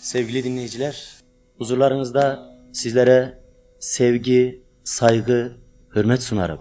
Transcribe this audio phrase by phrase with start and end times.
[0.00, 1.08] Sevgili dinleyiciler,
[1.58, 3.38] huzurlarınızda sizlere
[3.78, 5.56] sevgi, saygı,
[5.96, 6.58] hürmet sunarım.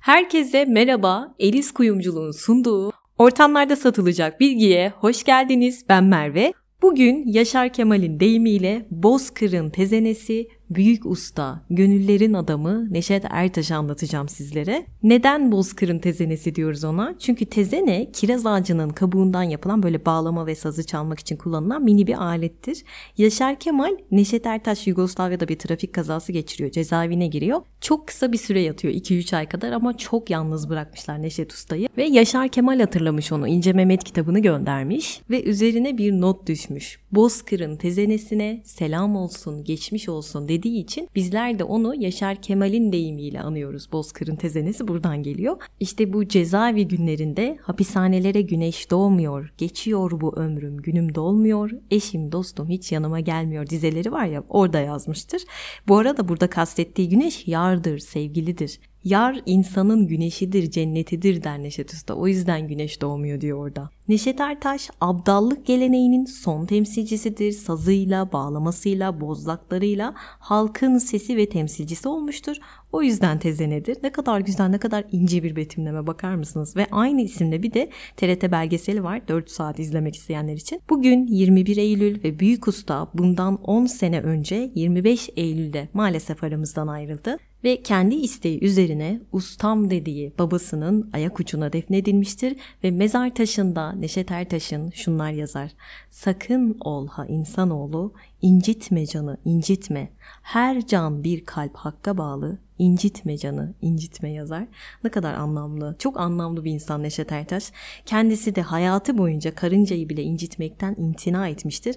[0.00, 1.34] Herkese merhaba.
[1.38, 5.84] Elis Kuyumculuğun sunduğu ortamlarda satılacak bilgiye hoş geldiniz.
[5.88, 6.52] Ben Merve.
[6.82, 14.86] Bugün Yaşar Kemal'in deyimiyle Bozkır'ın tezenesi büyük usta, gönüllerin adamı Neşet Ertaş'ı anlatacağım sizlere.
[15.02, 17.14] Neden Bozkır'ın tezenesi diyoruz ona?
[17.18, 22.22] Çünkü tezene kiraz ağacının kabuğundan yapılan böyle bağlama ve sazı çalmak için kullanılan mini bir
[22.22, 22.84] alettir.
[23.18, 27.62] Yaşar Kemal, Neşet Ertaş Yugoslavya'da bir trafik kazası geçiriyor, cezaevine giriyor.
[27.80, 31.88] Çok kısa bir süre yatıyor, 2-3 ay kadar ama çok yalnız bırakmışlar Neşet Usta'yı.
[31.96, 37.00] Ve Yaşar Kemal hatırlamış onu, İnce Mehmet kitabını göndermiş ve üzerine bir not düşmüş.
[37.12, 43.92] Bozkır'ın tezenesine selam olsun, geçmiş olsun dediği için bizler de onu Yaşar Kemal'in deyimiyle anıyoruz.
[43.92, 45.56] Bozkır'ın tezenesi buradan geliyor.
[45.80, 52.92] İşte bu cezaevi günlerinde hapishanelere güneş doğmuyor, geçiyor bu ömrüm, günüm dolmuyor, eşim dostum hiç
[52.92, 55.42] yanıma gelmiyor dizeleri var ya orada yazmıştır.
[55.88, 58.80] Bu arada burada kastettiği güneş yardır, sevgilidir.
[59.06, 62.14] Yar insanın güneşidir, cennetidir der Neşet Usta.
[62.14, 63.90] O yüzden güneş doğmuyor diyor orada.
[64.08, 67.52] Neşet Ertaş, abdallık geleneğinin son temsilcisidir.
[67.52, 72.56] Sazıyla, bağlamasıyla, bozlaklarıyla halkın sesi ve temsilcisi olmuştur.
[72.92, 73.96] O yüzden tezenedir.
[74.02, 76.76] Ne kadar güzel, ne kadar ince bir betimleme bakar mısınız?
[76.76, 80.80] Ve aynı isimde bir de TRT belgeseli var 4 saat izlemek isteyenler için.
[80.90, 87.38] Bugün 21 Eylül ve Büyük Usta bundan 10 sene önce 25 Eylül'de maalesef aramızdan ayrıldı
[87.64, 94.90] ve kendi isteği üzerine ustam dediği babasının ayak ucuna defnedilmiştir ve mezar taşında Neşet Ertaş'ın
[94.90, 95.70] şunlar yazar.
[96.10, 98.12] Sakın ol ha insanoğlu,
[98.42, 100.12] incitme canı, incitme.
[100.42, 104.66] Her can bir kalp hakka bağlı, incitme canı, incitme yazar.
[105.04, 107.72] Ne kadar anlamlı, çok anlamlı bir insan Neşet Ertaş.
[108.06, 111.96] Kendisi de hayatı boyunca karıncayı bile incitmekten imtina etmiştir.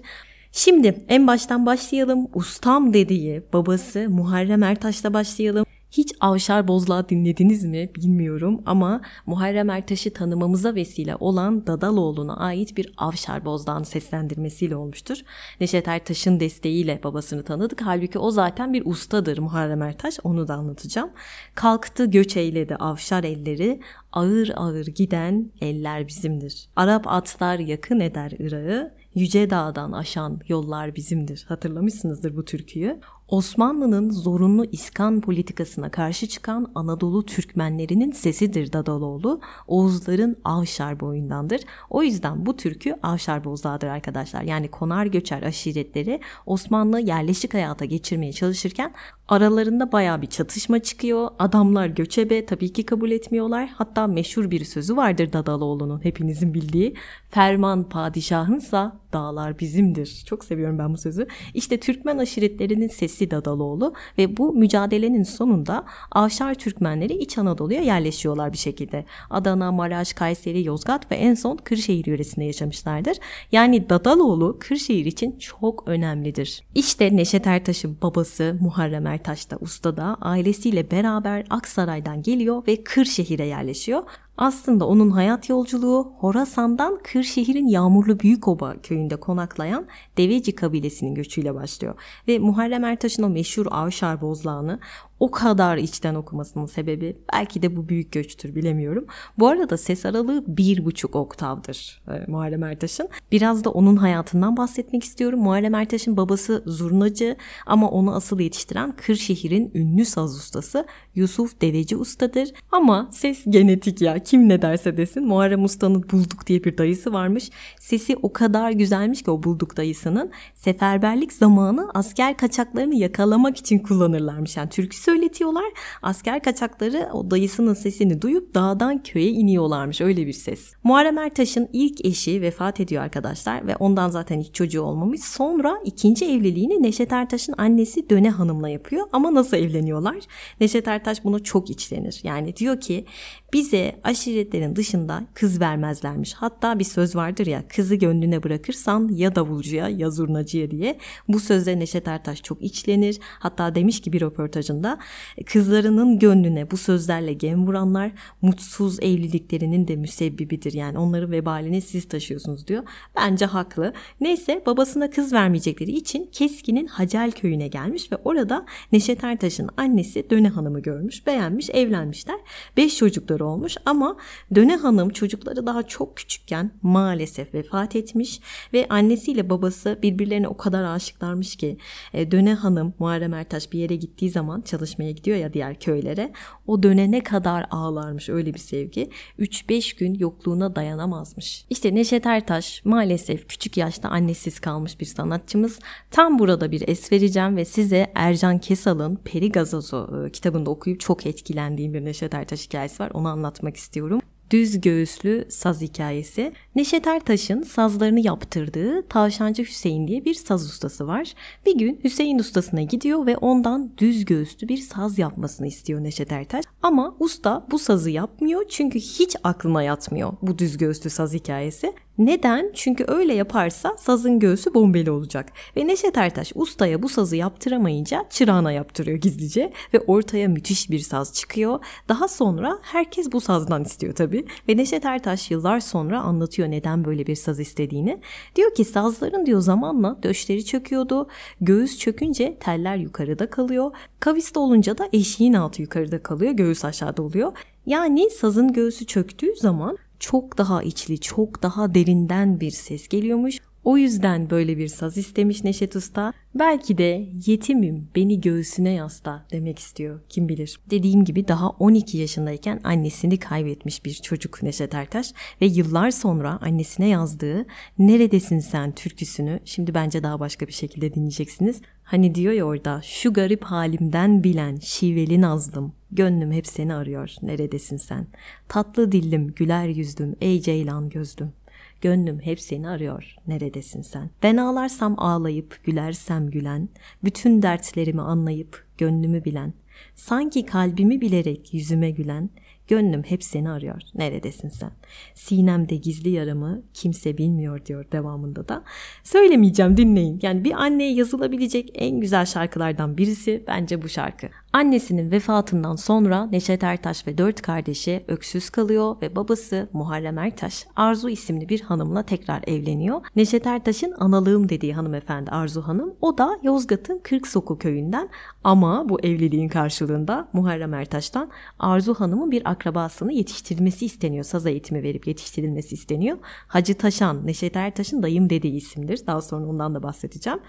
[0.52, 2.28] Şimdi en baştan başlayalım.
[2.34, 5.66] Ustam dediği babası Muharrem Ertaş'la başlayalım.
[5.90, 12.92] Hiç Avşar Bozlağı dinlediniz mi bilmiyorum ama Muharrem Ertaş'ı tanımamıza vesile olan Dadaloğlu'na ait bir
[12.96, 15.18] Avşar Bozdağ'ın seslendirmesiyle olmuştur.
[15.60, 17.82] Neşet Ertaş'ın desteğiyle babasını tanıdık.
[17.82, 20.18] Halbuki o zaten bir ustadır Muharrem Ertaş.
[20.24, 21.10] Onu da anlatacağım.
[21.54, 23.80] Kalktı göç eyledi Avşar elleri.
[24.12, 26.68] Ağır ağır giden eller bizimdir.
[26.76, 28.99] Arap atlar yakın eder Irak'ı.
[29.14, 31.44] Yüce Dağ'dan aşan yollar bizimdir.
[31.48, 33.00] Hatırlamışsınızdır bu türküyü.
[33.30, 39.40] Osmanlı'nın zorunlu iskan politikasına karşı çıkan Anadolu Türkmenlerinin sesidir Dadaloğlu.
[39.66, 41.60] Oğuzların Avşar boyundandır.
[41.90, 44.42] O yüzden bu türkü Avşar Bozdağ'dır arkadaşlar.
[44.42, 48.92] Yani konar göçer aşiretleri Osmanlı yerleşik hayata geçirmeye çalışırken
[49.28, 51.28] aralarında baya bir çatışma çıkıyor.
[51.38, 53.70] Adamlar göçebe tabii ki kabul etmiyorlar.
[53.74, 56.94] Hatta meşhur bir sözü vardır Dadaloğlu'nun hepinizin bildiği.
[57.30, 60.22] Ferman padişahınsa dağlar bizimdir.
[60.26, 61.26] Çok seviyorum ben bu sözü.
[61.54, 68.58] İşte Türkmen aşiretlerinin sesi Dadaloğlu ve bu mücadelenin sonunda Avşar Türkmenleri İç Anadolu'ya yerleşiyorlar bir
[68.58, 69.04] şekilde.
[69.30, 73.16] Adana, Maraş, Kayseri, Yozgat ve en son Kırşehir yöresinde yaşamışlardır.
[73.52, 76.62] Yani Dadaloğlu Kırşehir için çok önemlidir.
[76.74, 83.44] İşte Neşet Ertaş'ın babası Muharrem Ertaş da usta da ailesiyle beraber Aksaray'dan geliyor ve Kırşehir'e
[83.44, 84.02] yerleşiyor.
[84.36, 89.86] Aslında onun hayat yolculuğu Horasan'dan Kırşehir'in Yağmurlu Büyükoba köyünde konaklayan
[90.16, 91.94] Deveci kabilesinin göçüyle başlıyor.
[92.28, 94.80] Ve Muharrem Ertaş'ın o meşhur Avşar Bozlağı'nı
[95.20, 99.06] o kadar içten okumasının sebebi belki de bu büyük göçtür bilemiyorum.
[99.38, 103.08] Bu arada ses aralığı bir buçuk oktavdır e, Muharrem Ertaş'ın.
[103.32, 105.40] Biraz da onun hayatından bahsetmek istiyorum.
[105.40, 107.36] Muharrem Ertaş'ın babası zurnacı
[107.66, 112.48] ama onu asıl yetiştiren Kırşehir'in ünlü saz ustası Yusuf Deveci Usta'dır.
[112.72, 117.50] Ama ses genetik ya kim ne derse desin Muharrem Usta'nın Bulduk diye bir dayısı varmış.
[117.80, 124.56] Sesi o kadar güzelmiş ki o Bulduk dayısının seferberlik zamanı asker kaçaklarını yakalamak için kullanırlarmış.
[124.56, 125.64] Yani türküsü söyletiyorlar.
[126.02, 130.00] Asker kaçakları o dayısının sesini duyup dağdan köye iniyorlarmış.
[130.00, 130.72] Öyle bir ses.
[130.84, 135.20] Muharrem Ertaş'ın ilk eşi vefat ediyor arkadaşlar ve ondan zaten hiç çocuğu olmamış.
[135.20, 139.06] Sonra ikinci evliliğini Neşet Ertaş'ın annesi Döne Hanım'la yapıyor.
[139.12, 140.18] Ama nasıl evleniyorlar?
[140.60, 142.20] Neşet Ertaş bunu çok içlenir.
[142.22, 143.04] Yani diyor ki
[143.52, 146.34] bize aşiretlerin dışında kız vermezlermiş.
[146.34, 150.98] Hatta bir söz vardır ya kızı gönlüne bırakırsan ya davulcuya ya zurnacıya diye.
[151.28, 153.18] Bu sözde Neşet Ertaş çok içlenir.
[153.38, 154.98] Hatta demiş ki bir röportajında
[155.46, 158.12] kızlarının gönlüne bu sözlerle gem vuranlar
[158.42, 160.72] mutsuz evliliklerinin de müsebbibidir.
[160.72, 162.82] Yani onların vebalini siz taşıyorsunuz diyor.
[163.16, 163.92] Bence haklı.
[164.20, 170.48] Neyse babasına kız vermeyecekleri için Keskin'in Hacel köyüne gelmiş ve orada Neşet Ertaş'ın annesi Döne
[170.48, 172.36] Hanım'ı görmüş, beğenmiş, evlenmişler.
[172.76, 174.16] Beş çocukları çocukları olmuş ama
[174.54, 178.40] Döne Hanım çocukları daha çok küçükken maalesef vefat etmiş
[178.72, 181.78] ve annesiyle babası birbirlerine o kadar aşıklarmış ki
[182.14, 186.32] e, Döne Hanım Muharrem Ertaş bir yere gittiği zaman çalışmaya gidiyor ya diğer köylere
[186.66, 191.64] o dönene kadar ağlarmış öyle bir sevgi 3-5 gün yokluğuna dayanamazmış.
[191.70, 195.78] İşte Neşet Ertaş maalesef küçük yaşta annesiz kalmış bir sanatçımız.
[196.10, 201.26] Tam burada bir es vereceğim ve size Ercan Kesal'ın Peri Gazozu e, kitabında okuyup çok
[201.26, 203.10] etkilendiğim bir Neşet Ertaş hikayesi var.
[203.14, 204.20] Onu anlatmak istiyorum.
[204.50, 206.52] Düz göğüslü saz hikayesi.
[206.76, 211.34] Neşet Ertaş'ın sazlarını yaptırdığı Tavşancı Hüseyin diye bir saz ustası var.
[211.66, 216.64] Bir gün Hüseyin ustasına gidiyor ve ondan düz göğüslü bir saz yapmasını istiyor Neşet Ertaş.
[216.82, 221.92] Ama usta bu sazı yapmıyor çünkü hiç aklına yatmıyor bu düz göğüslü saz hikayesi.
[222.18, 222.70] Neden?
[222.74, 225.52] Çünkü öyle yaparsa sazın göğsü bombeli olacak.
[225.76, 231.32] Ve Neşet Ertaş ustaya bu sazı yaptıramayınca çırağına yaptırıyor gizlice ve ortaya müthiş bir saz
[231.32, 231.84] çıkıyor.
[232.08, 234.44] Daha sonra herkes bu sazdan istiyor tabii.
[234.68, 238.20] Ve Neşet Ertaş yıllar sonra anlatıyor neden böyle bir saz istediğini.
[238.56, 241.28] Diyor ki sazların diyor zamanla döşleri çöküyordu.
[241.60, 243.90] Göğüs çökünce teller yukarıda kalıyor.
[244.20, 246.52] Kaviste olunca da eşiğin altı yukarıda kalıyor.
[246.52, 247.52] Göğüs aşağıda oluyor.
[247.86, 253.58] Yani sazın göğsü çöktüğü zaman çok daha içli, çok daha derinden bir ses geliyormuş.
[253.84, 256.32] O yüzden böyle bir saz istemiş Neşet Usta.
[256.54, 260.80] Belki de yetimim beni göğsüne yasla demek istiyor kim bilir.
[260.90, 267.08] Dediğim gibi daha 12 yaşındayken annesini kaybetmiş bir çocuk Neşet Ertaş ve yıllar sonra annesine
[267.08, 267.66] yazdığı
[267.98, 271.80] Neredesin sen türküsünü şimdi bence daha başka bir şekilde dinleyeceksiniz.
[272.02, 277.96] Hani diyor ya orada şu garip halimden bilen şiveli nazlım gönlüm hep seni arıyor neredesin
[277.96, 278.26] sen
[278.68, 281.52] tatlı dillim güler yüzdüm ey ceylan gözlüm
[282.00, 283.34] Gönlüm hep seni arıyor.
[283.46, 284.30] Neredesin sen?
[284.42, 286.88] Ben ağlarsam ağlayıp, gülersem gülen,
[287.24, 289.72] bütün dertlerimi anlayıp, gönlümü bilen,
[290.14, 292.50] sanki kalbimi bilerek yüzüme gülen,
[292.88, 294.02] gönlüm hep seni arıyor.
[294.14, 294.92] Neredesin sen?
[295.34, 298.84] Sinemde gizli yaramı kimse bilmiyor diyor devamında da.
[299.24, 300.38] Söylemeyeceğim dinleyin.
[300.42, 304.48] Yani bir anneye yazılabilecek en güzel şarkılardan birisi bence bu şarkı.
[304.72, 311.28] Annesinin vefatından sonra Neşet Ertaş ve dört kardeşi öksüz kalıyor ve babası Muharrem Ertaş Arzu
[311.28, 313.20] isimli bir hanımla tekrar evleniyor.
[313.36, 318.28] Neşet Ertaş'ın analığım dediği hanımefendi Arzu Hanım o da Yozgat'ın Kırksoku köyünden
[318.64, 324.44] ama bu evliliğin karşılığında Muharrem Ertaş'tan Arzu Hanım'ın bir akrabasını yetiştirilmesi isteniyor.
[324.44, 326.38] Saz eğitimi verip yetiştirilmesi isteniyor.
[326.66, 329.26] Hacı Taşan, Neşet Ertaş'ın dayım dediği isimdir.
[329.26, 330.60] Daha sonra ondan da bahsedeceğim.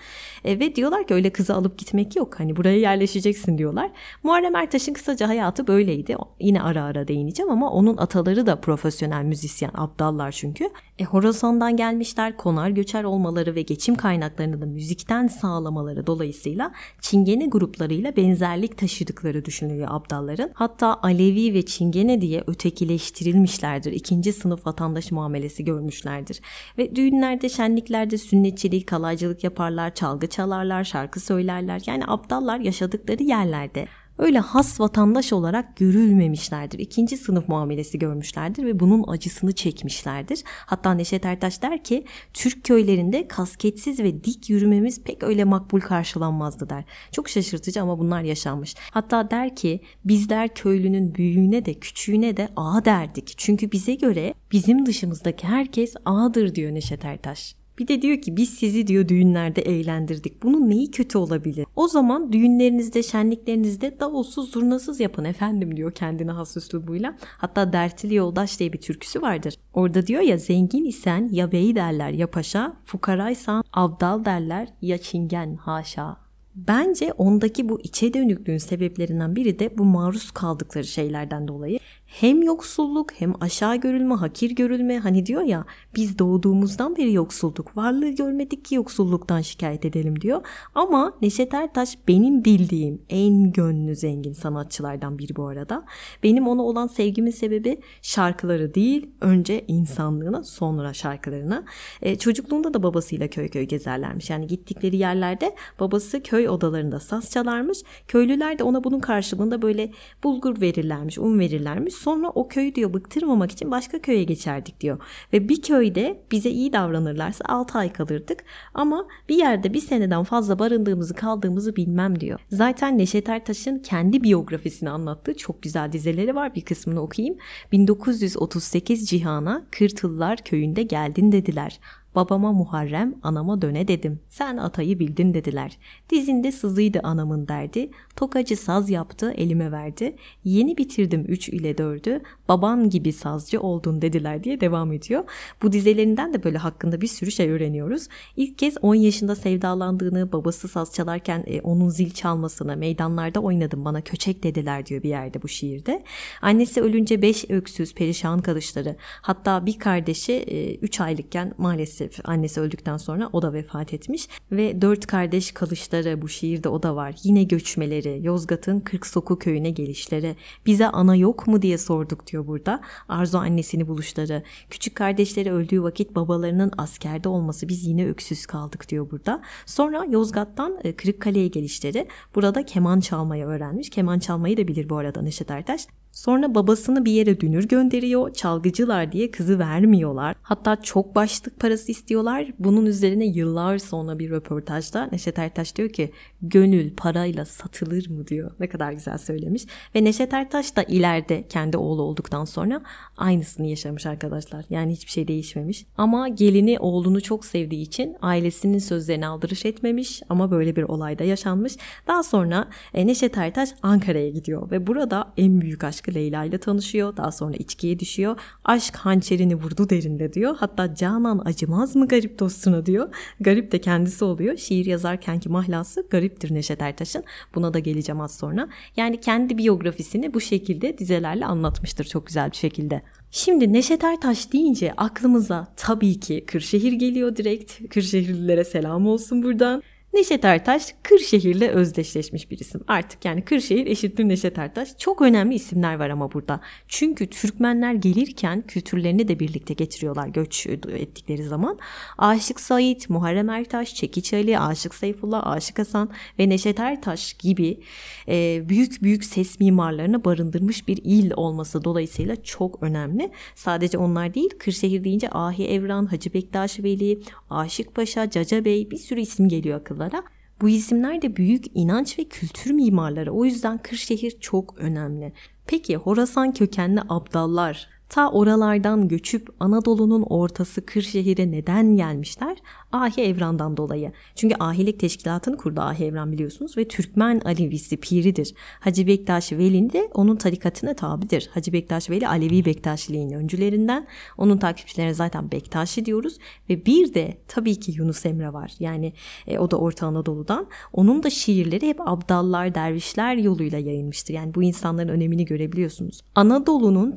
[0.46, 2.40] E, ve diyorlar ki öyle kızı alıp gitmek yok.
[2.40, 3.92] Hani buraya yerleşeceksin diyorlar.
[4.24, 6.16] Muharrem Ertaş'ın kısaca hayatı böyleydi.
[6.40, 10.70] Yine ara ara değineceğim ama onun ataları da profesyonel müzisyen, abdallar çünkü.
[11.00, 18.16] E, Horasan'dan gelmişler, konar göçer olmaları ve geçim kaynaklarını da müzikten sağlamaları dolayısıyla Çingene gruplarıyla
[18.16, 20.50] benzerlik taşıdıkları düşünülüyor abdalların.
[20.54, 23.92] Hatta Alevi ve Çingene diye ötekileştirilmişlerdir.
[24.22, 26.42] İkinci sınıf vatandaş muamelesi görmüşlerdir.
[26.78, 31.82] Ve düğünlerde, şenliklerde sünnetçilik, kalaycılık yaparlar, çalgı çalarlar, şarkı söylerler.
[31.86, 33.88] Yani abdallar yaşadıkları yerlerde
[34.22, 36.80] öyle has vatandaş olarak görülmemişlerdir.
[36.80, 40.44] İkinci sınıf muamelesi görmüşlerdir ve bunun acısını çekmişlerdir.
[40.46, 46.70] Hatta Neşet Ertaş der ki Türk köylerinde kasketsiz ve dik yürümemiz pek öyle makbul karşılanmazdı
[46.70, 46.84] der.
[47.12, 48.76] Çok şaşırtıcı ama bunlar yaşanmış.
[48.92, 53.34] Hatta der ki bizler köylünün büyüğüne de küçüğüne de ağa derdik.
[53.38, 57.61] Çünkü bize göre bizim dışımızdaki herkes ağadır diyor Neşet Ertaş.
[57.80, 60.44] Bir de diyor ki biz sizi diyor düğünlerde eğlendirdik.
[60.44, 61.66] Bunun neyi kötü olabilir?
[61.76, 67.18] O zaman düğünlerinizde, şenliklerinizde davulsuz, zurnasız yapın efendim diyor kendine has üslubuyla.
[67.38, 69.56] Hatta Dertli Yoldaş diye bir türküsü vardır.
[69.74, 75.56] Orada diyor ya zengin isen ya bey derler ya paşa, fukaraysan abdal derler ya çingen
[75.56, 76.18] haşa.
[76.56, 81.80] Bence ondaki bu içe dönüklüğün sebeplerinden biri de bu maruz kaldıkları şeylerden dolayı.
[82.12, 85.00] Hem yoksulluk hem aşağı görülme, hakir görülme.
[85.00, 85.66] Hani diyor ya
[85.96, 87.78] biz doğduğumuzdan beri yoksulduk.
[87.78, 90.42] Varlığı görmedik ki yoksulluktan şikayet edelim diyor.
[90.76, 95.86] Ama Neşet Ertaş benim bildiğim en gönlü zengin sanatçılardan biri bu arada.
[96.24, 101.64] Benim ona olan sevgimin sebebi şarkıları değil, önce insanlığına sonra şarkılarına.
[102.02, 104.30] E, çocukluğunda da babasıyla köy köy gezerlermiş.
[104.30, 107.78] Yani gittikleri yerlerde babası köy odalarında saz çalarmış.
[108.08, 109.92] Köylüler de ona bunun karşılığında böyle
[110.24, 112.01] bulgur verirlermiş, un verirlermiş.
[112.02, 115.02] Sonra o köyü diyor bıktırmamak için başka köye geçerdik diyor.
[115.34, 118.44] Ve bir köyde bize iyi davranırlarsa 6 ay kalırdık.
[118.74, 122.40] Ama bir yerde bir seneden fazla barındığımızı kaldığımızı bilmem diyor.
[122.50, 126.56] Zaten Neşet Ertaş'ın kendi biyografisini anlattığı çok güzel dizeleri var.
[126.56, 127.38] Bir kısmını okuyayım.
[127.72, 131.80] 1938 Cihan'a Kırtıllar köyünde geldin dediler.
[132.16, 134.20] Babama Muharrem, anama döne dedim.
[134.30, 135.78] Sen atayı bildin dediler.
[136.10, 137.90] Dizinde sızıydı anamın derdi.
[138.16, 140.16] Tokacı saz yaptı, elime verdi.
[140.44, 142.22] Yeni bitirdim 3 ile 4'ü.
[142.48, 145.24] Baban gibi sazcı oldun dediler diye devam ediyor.
[145.62, 148.08] Bu dizelerinden de böyle hakkında bir sürü şey öğreniyoruz.
[148.36, 154.02] İlk kez 10 yaşında sevdalandığını, babası saz çalarken e, onun zil çalmasını, meydanlarda oynadım bana
[154.02, 156.04] köçek dediler diyor bir yerde bu şiirde.
[156.42, 158.96] Annesi ölünce 5 öksüz, perişan kalışları.
[159.22, 160.44] Hatta bir kardeşi
[160.82, 164.28] 3 aylıkken maalesef annesi öldükten sonra o da vefat etmiş.
[164.52, 167.16] Ve 4 kardeş kalışları bu şiirde o da var.
[167.24, 170.36] Yine göçmeleri, Yozgat'ın Kırksoku köyüne gelişleri.
[170.66, 172.82] Bize ana yok mu diye sorduk diyor burada.
[173.10, 174.44] Arzu annesini buluşları.
[174.70, 179.42] Küçük kardeşleri öldüğü vakit babalarının askerde olması biz yine öksüz kaldık diyor burada.
[179.66, 182.08] Sonra Yozgat'tan e, Kırıkkale'ye gelişleri.
[182.36, 183.90] Burada keman çalmayı öğrenmiş.
[183.90, 185.88] Keman çalmayı da bilir bu arada Neşet Ertaş.
[186.12, 188.34] Sonra babasını bir yere dünür gönderiyor.
[188.34, 190.36] Çalgıcılar diye kızı vermiyorlar.
[190.42, 192.48] Hatta çok başlık parası istiyorlar.
[192.60, 198.52] Bunun üzerine yıllar sonra bir röportajda Neşet Ertaş diyor ki gönül parayla satılır mı diyor.
[198.60, 199.66] Ne kadar güzel söylemiş.
[199.96, 202.82] Ve Neşet Ertaş da ileride kendi oğlu olduktan sonra
[203.18, 204.66] aynısını yaşamış arkadaşlar.
[204.70, 205.86] Yani hiçbir şey değişmemiş.
[205.98, 211.78] Ama gelini oğlunu çok sevdiği için ailesinin sözlerine aldırış etmemiş ama böyle bir olayda yaşanmış.
[212.08, 216.58] Daha sonra e, Neşet Ertaş Ankara'ya gidiyor ve burada en büyük aşk aşkı Leyla ile
[216.58, 217.18] tanışıyor.
[217.18, 218.40] Daha sonra içkiye düşüyor.
[218.66, 220.56] Aşk hançerini vurdu derinde diyor.
[220.60, 223.16] Hatta Canan acımaz mı garip dostuna diyor.
[223.40, 224.58] Garip de kendisi oluyor.
[224.58, 227.24] Şiir yazarkenki mahlası gariptir Neşet Ertaş'ın.
[227.56, 228.70] Buna da geleceğim az sonra.
[228.98, 233.02] Yani kendi biyografisini bu şekilde dizelerle anlatmıştır çok güzel bir şekilde.
[233.32, 237.90] Şimdi Neşet Ertaş deyince aklımıza tabii ki Kırşehir geliyor direkt.
[237.90, 239.84] Kırşehirlilere selam olsun buradan.
[240.14, 242.82] Neşet Ertaş Kırşehir'le özdeşleşmiş bir isim.
[242.88, 244.98] Artık yani Kırşehir eşittir Neşet Ertaş.
[244.98, 246.62] Çok önemli isimler var ama burada.
[246.88, 251.80] Çünkü Türkmenler gelirken kültürlerini de birlikte getiriyorlar göç ettikleri zaman.
[252.18, 257.80] Aşık Sait, Muharrem Ertaş, Çekiç Ali, Aşık Seyfullah, Aşık Hasan ve Neşet Ertaş gibi
[258.28, 263.32] e, büyük büyük ses mimarlarını barındırmış bir il olması dolayısıyla çok önemli.
[263.56, 268.98] Sadece onlar değil Kırşehir deyince Ahi Evran, Hacı Bektaş Veli, Aşık Paşa, Caca Bey bir
[268.98, 270.24] sürü isim geliyor akıllara.
[270.62, 273.32] Bu isimler de büyük inanç ve kültür mimarları.
[273.32, 275.34] O yüzden Kırşehir çok önemli.
[275.68, 282.58] Peki Horasan kökenli abdallar ta oralardan göçüp Anadolu'nun ortası Kırşehir'e neden gelmişler?
[282.92, 284.12] Ahi Evran'dan dolayı.
[284.36, 288.54] Çünkü ahilik teşkilatını kurdu Ahi Evran biliyorsunuz ve Türkmen Alevisi piridir.
[288.80, 291.50] Hacı Bektaş Veli de onun tarikatına tabidir.
[291.54, 294.08] Hacı Bektaş Veli Alevi Bektaşiliğin öncülerinden.
[294.38, 296.38] Onun takipçilerine zaten Bektaşi diyoruz
[296.70, 298.74] ve bir de tabii ki Yunus Emre var.
[298.80, 299.14] Yani
[299.48, 300.68] e, o da Orta Anadolu'dan.
[300.94, 304.34] Onun da şiirleri hep abdallar, dervişler yoluyla yayılmıştır.
[304.34, 306.22] Yani bu insanların önemini görebiliyorsunuz.
[306.36, 307.12] Anadolu'nun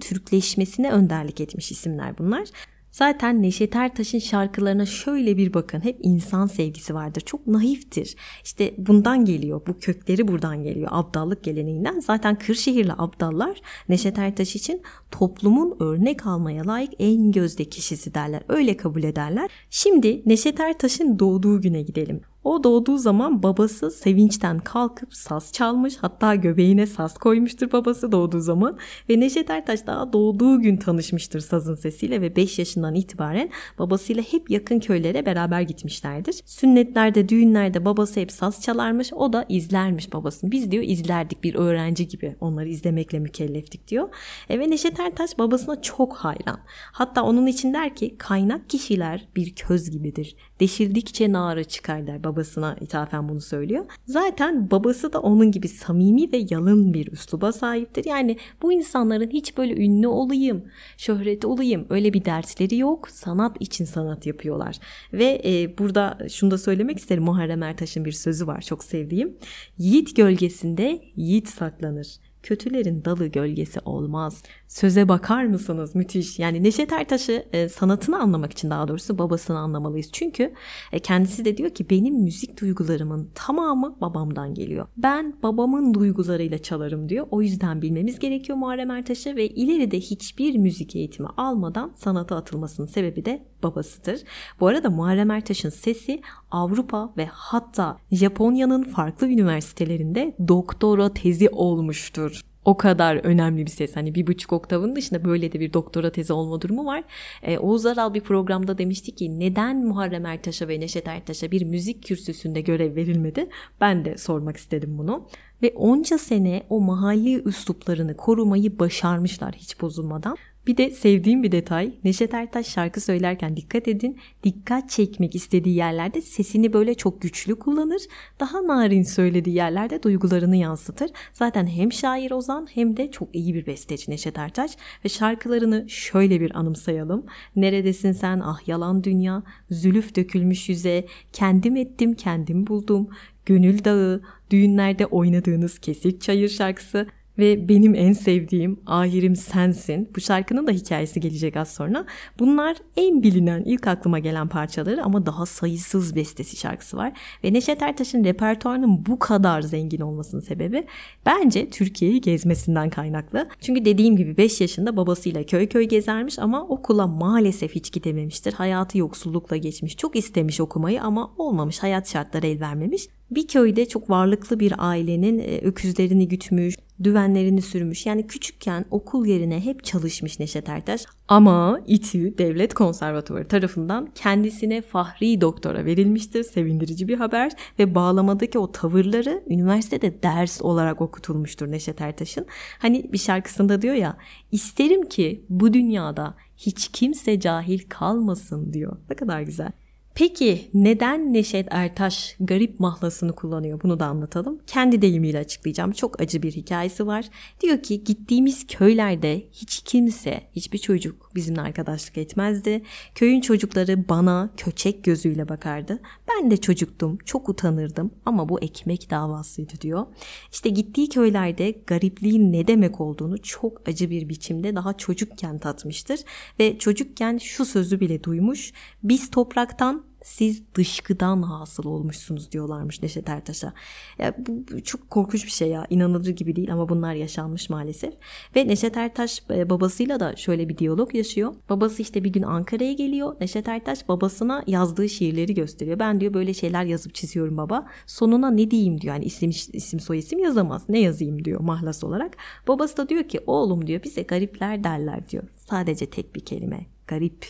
[0.85, 2.49] Türkleşmesine önderlik etmiş isimler bunlar.
[2.91, 5.85] Zaten Neşet Ertaş'ın şarkılarına şöyle bir bakın.
[5.85, 7.21] Hep insan sevgisi vardır.
[7.21, 8.17] Çok naiftir.
[8.45, 9.62] İşte bundan geliyor.
[9.67, 10.88] Bu kökleri buradan geliyor.
[10.91, 12.00] Abdallık geleneğinden.
[12.00, 18.43] Zaten Kırşehirli abdallar Neşet Ertaş için toplumun örnek almaya layık en gözde kişisi derler.
[18.49, 19.50] Öyle kabul ederler.
[19.71, 22.21] Şimdi Neşet Ertaş'ın doğduğu güne gidelim.
[22.45, 25.97] O doğduğu zaman babası sevinçten kalkıp saz çalmış.
[25.97, 28.79] Hatta göbeğine saz koymuştur babası doğduğu zaman.
[29.11, 34.51] Ve Neşet Ertaş daha doğduğu gün tanışmıştır sazın sesiyle ve 5 yaşından itibaren babasıyla hep
[34.51, 36.41] yakın köylere beraber gitmişlerdir.
[36.47, 39.13] Sünnetlerde, düğünlerde babası hep saz çalarmış.
[39.13, 40.53] O da izlermiş babasını.
[40.53, 42.37] Biz diyor izlerdik bir öğrenci gibi.
[42.41, 44.09] Onları izlemekle mükelleftik diyor.
[44.49, 46.61] E ve Neşet Ertaş babasına çok hayran.
[46.93, 50.37] Hatta onun için der ki kaynak kişiler bir köz gibidir.
[50.61, 53.84] Deşildikçe narı çıkar der babasına ithafen bunu söylüyor.
[54.06, 58.04] Zaten babası da onun gibi samimi ve yalın bir üsluba sahiptir.
[58.04, 60.64] Yani bu insanların hiç böyle ünlü olayım,
[60.99, 63.08] şöhret olayım öyle bir dersleri yok.
[63.08, 64.78] Sanat için sanat yapıyorlar.
[65.12, 67.23] Ve e, burada şunu da söylemek isterim.
[67.23, 69.37] Muharrem Ertaş'ın bir sözü var çok sevdiğim.
[69.78, 74.43] Yiğit gölgesinde yiğit saklanır kötülerin dalı gölgesi olmaz.
[74.69, 75.95] Söze bakar mısınız?
[75.95, 76.39] Müthiş.
[76.39, 80.09] Yani Neşet Ertaş'ı e, sanatını anlamak için daha doğrusu babasını anlamalıyız.
[80.13, 80.53] Çünkü
[80.93, 84.87] e, kendisi de diyor ki benim müzik duygularımın tamamı babamdan geliyor.
[84.97, 87.27] Ben babamın duygularıyla çalarım diyor.
[87.31, 93.25] O yüzden bilmemiz gerekiyor Muharrem Ertaş'ı ve ileride hiçbir müzik eğitimi almadan sanata atılmasının sebebi
[93.25, 94.21] de babasıdır.
[94.61, 96.21] Bu arada Muharrem Ertaş'ın sesi
[96.51, 102.34] Avrupa ve hatta Japonya'nın farklı üniversitelerinde doktora tezi olmuştur.
[102.64, 103.97] O kadar önemli bir ses.
[103.97, 107.04] Hani bir buçuk oktavın dışında böyle de bir doktora tezi olma durumu var.
[107.42, 112.02] Ee, Oğuz Aral bir programda demişti ki neden Muharrem Ertaş'a ve Neşet Ertaş'a bir müzik
[112.02, 113.49] kürsüsünde görev verilmedi?
[113.80, 115.28] Ben de sormak istedim bunu.
[115.62, 120.37] Ve onca sene o mahalli üsluplarını korumayı başarmışlar hiç bozulmadan.
[120.66, 126.21] Bir de sevdiğim bir detay Neşet Ertaş şarkı söylerken dikkat edin dikkat çekmek istediği yerlerde
[126.21, 128.02] sesini böyle çok güçlü kullanır.
[128.40, 131.11] Daha narin söylediği yerlerde duygularını yansıtır.
[131.33, 136.40] Zaten hem şair Ozan hem de çok iyi bir besteci Neşet Ertaş ve şarkılarını şöyle
[136.40, 137.26] bir anımsayalım.
[137.56, 143.09] Neredesin sen ah yalan dünya, zülüf dökülmüş yüze, kendim ettim kendim buldum,
[143.47, 147.06] gönül dağı, düğünlerde oynadığınız kesik çayır şarkısı
[147.38, 150.11] ve benim en sevdiğim Ahirim Sensin.
[150.17, 152.05] Bu şarkının da hikayesi gelecek az sonra.
[152.38, 157.12] Bunlar en bilinen, ilk aklıma gelen parçaları ama daha sayısız bestesi şarkısı var.
[157.45, 160.87] Ve Neşet Ertaş'ın repertuarının bu kadar zengin olmasının sebebi
[161.26, 163.49] bence Türkiye'yi gezmesinden kaynaklı.
[163.61, 168.53] Çünkü dediğim gibi 5 yaşında babasıyla köy köy gezermiş ama okula maalesef hiç gidememiştir.
[168.53, 169.97] Hayatı yoksullukla geçmiş.
[169.97, 171.83] Çok istemiş okumayı ama olmamış.
[171.83, 173.09] Hayat şartları el vermemiş.
[173.31, 178.07] Bir köyde çok varlıklı bir ailenin e, öküzlerini gütmüş, düvenlerini sürmüş.
[178.07, 181.05] Yani küçükken okul yerine hep çalışmış Neşet Ertaş.
[181.29, 186.43] Ama İTÜ Devlet Konservatuvarı tarafından kendisine fahri doktora verilmiştir.
[186.43, 192.47] Sevindirici bir haber ve bağlamadaki o tavırları üniversitede ders olarak okutulmuştur Neşet Ertaş'ın.
[192.79, 194.17] Hani bir şarkısında diyor ya
[194.53, 198.97] isterim ki bu dünyada hiç kimse cahil kalmasın diyor.
[199.11, 199.73] Ne kadar güzel.
[200.14, 203.80] Peki neden Neşet Ertaş garip mahlasını kullanıyor?
[203.83, 204.59] Bunu da anlatalım.
[204.66, 205.92] Kendi deyimiyle açıklayacağım.
[205.92, 207.28] Çok acı bir hikayesi var.
[207.61, 212.83] Diyor ki gittiğimiz köylerde hiç kimse, hiçbir çocuk bizimle arkadaşlık etmezdi.
[213.14, 216.00] Köyün çocukları bana köçek gözüyle bakardı.
[216.28, 220.06] Ben de çocuktum, çok utanırdım ama bu ekmek davasıydı diyor.
[220.52, 226.21] İşte gittiği köylerde garipliğin ne demek olduğunu çok acı bir biçimde daha çocukken tatmıştır.
[226.61, 228.73] Ve çocukken şu sözü bile duymuş.
[229.02, 233.73] Biz topraktan siz dışkıdan hasıl olmuşsunuz diyorlarmış Neşet Ertaş'a.
[234.19, 235.87] Ya bu, bu çok korkunç bir şey ya.
[235.90, 238.14] İnanılır gibi değil ama bunlar yaşanmış maalesef.
[238.57, 241.54] Ve Neşet Ertaş e, babasıyla da şöyle bir diyalog yaşıyor.
[241.69, 243.37] Babası işte bir gün Ankara'ya geliyor.
[243.40, 245.99] Neşet Ertaş babasına yazdığı şiirleri gösteriyor.
[245.99, 247.87] Ben diyor böyle şeyler yazıp çiziyorum baba.
[248.07, 249.14] Sonuna ne diyeyim diyor.
[249.14, 250.88] Yani isim, isim soy isim yazamaz.
[250.88, 252.37] Ne yazayım diyor mahlas olarak.
[252.69, 255.45] Babası da diyor ki oğlum diyor bize garipler derler diyor.
[255.57, 257.46] Sadece tek bir kelime garip.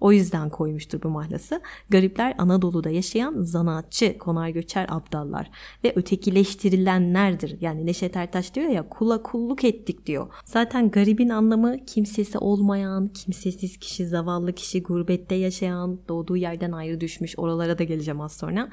[0.00, 1.60] O yüzden koymuştur bu mahlası.
[1.90, 5.50] Garipler Anadolu'da yaşayan zanaatçı, konar göçer abdallar
[5.84, 7.60] ve ötekileştirilenlerdir.
[7.60, 10.26] Yani Neşet Ertaş diyor ya kula kulluk ettik diyor.
[10.44, 17.38] Zaten garibin anlamı kimsesi olmayan, kimsesiz kişi, zavallı kişi, gurbette yaşayan, doğduğu yerden ayrı düşmüş.
[17.38, 18.68] Oralara da geleceğim az sonra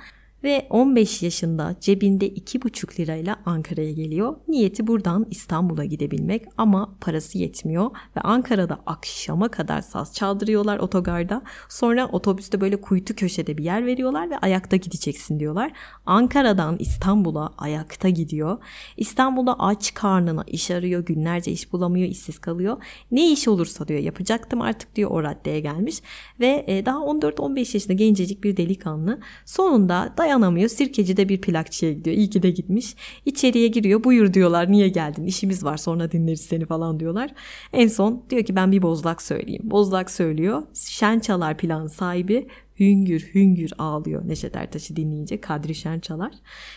[0.46, 4.36] ve 15 yaşında cebinde 2,5 lirayla Ankara'ya geliyor.
[4.48, 11.42] Niyeti buradan İstanbul'a gidebilmek ama parası yetmiyor ve Ankara'da akşama kadar saz çaldırıyorlar otogarda.
[11.70, 15.72] Sonra otobüste böyle kuytu köşede bir yer veriyorlar ve ayakta gideceksin diyorlar.
[16.06, 18.58] Ankara'dan İstanbul'a ayakta gidiyor.
[18.98, 22.78] İstanbul'da aç karnına iş arıyor, günlerce iş bulamıyor, işsiz kalıyor.
[23.12, 26.02] Ne iş olursa diyor yapacaktım artık diyor o raddeye gelmiş
[26.40, 30.70] ve e, daha 14-15 yaşında gencecik bir delikanlı sonunda dayanamıyor.
[30.70, 32.18] Sirkeci'de bir plakçıya gidiyor.
[32.18, 32.96] İyi ki de gitmiş.
[33.26, 34.04] İçeriye giriyor.
[34.04, 34.72] Buyur diyorlar.
[34.72, 35.26] Niye geldin?
[35.26, 35.78] İşimiz var.
[35.78, 37.32] Sonra dinleriz seni falan diyorlar.
[37.74, 39.62] En son diyor ki ben bir bozlak söyleyeyim.
[39.64, 40.64] Bozlak söylüyor.
[40.74, 42.48] Şen Çalar plan sahibi
[42.80, 46.32] hüngür hüngür ağlıyor Neşet Ertaş'ı dinleyince Kadri Şen Çalar.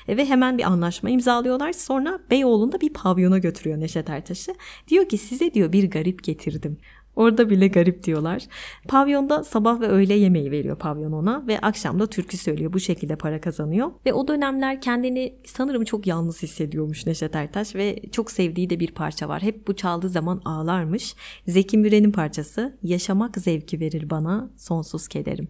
[0.09, 1.73] E, ve hemen bir anlaşma imzalıyorlar.
[1.73, 4.55] Sonra Beyoğlu'nda bir pavyona götürüyor Neşet Ertaş'ı.
[4.89, 6.79] Diyor ki size diyor bir garip getirdim.
[7.19, 8.47] Orada bile garip diyorlar.
[8.89, 12.73] Pavyonda sabah ve öğle yemeği veriyor pavyon ona ve akşam da türkü söylüyor.
[12.73, 13.91] Bu şekilde para kazanıyor.
[14.07, 18.93] Ve o dönemler kendini sanırım çok yalnız hissediyormuş Neşet Ertaş ve çok sevdiği de bir
[18.93, 19.43] parça var.
[19.43, 21.15] Hep bu çaldığı zaman ağlarmış.
[21.47, 25.49] Zeki Müren'in parçası Yaşamak zevki verir bana sonsuz kederim.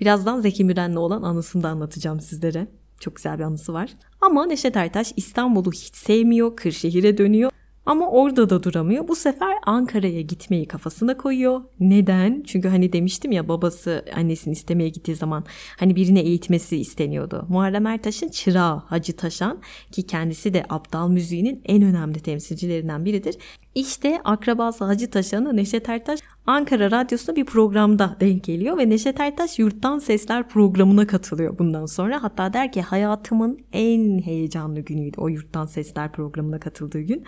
[0.00, 2.66] Birazdan Zeki Müren'le olan anısını da anlatacağım sizlere.
[3.00, 3.90] Çok güzel bir anısı var.
[4.20, 7.50] Ama Neşet Ertaş İstanbul'u hiç sevmiyor, Kırşehir'e dönüyor.
[7.88, 9.08] Ama orada da duramıyor.
[9.08, 11.60] Bu sefer Ankara'ya gitmeyi kafasına koyuyor.
[11.80, 12.42] Neden?
[12.46, 15.44] Çünkü hani demiştim ya babası annesini istemeye gittiği zaman
[15.78, 17.46] hani birine eğitmesi isteniyordu.
[17.48, 19.60] Muharrem Ertaş'ın çırağı Hacı Taşan
[19.92, 23.36] ki kendisi de Abdal müziğinin en önemli temsilcilerinden biridir.
[23.78, 29.58] İşte akrabası Hacı Taşan'ı Neşet Ertaş Ankara Radyosu'nda bir programda denk geliyor ve Neşet Ertaş
[29.58, 32.22] Yurttan Sesler programına katılıyor bundan sonra.
[32.22, 37.24] Hatta der ki hayatımın en heyecanlı günüydü o Yurttan Sesler programına katıldığı gün.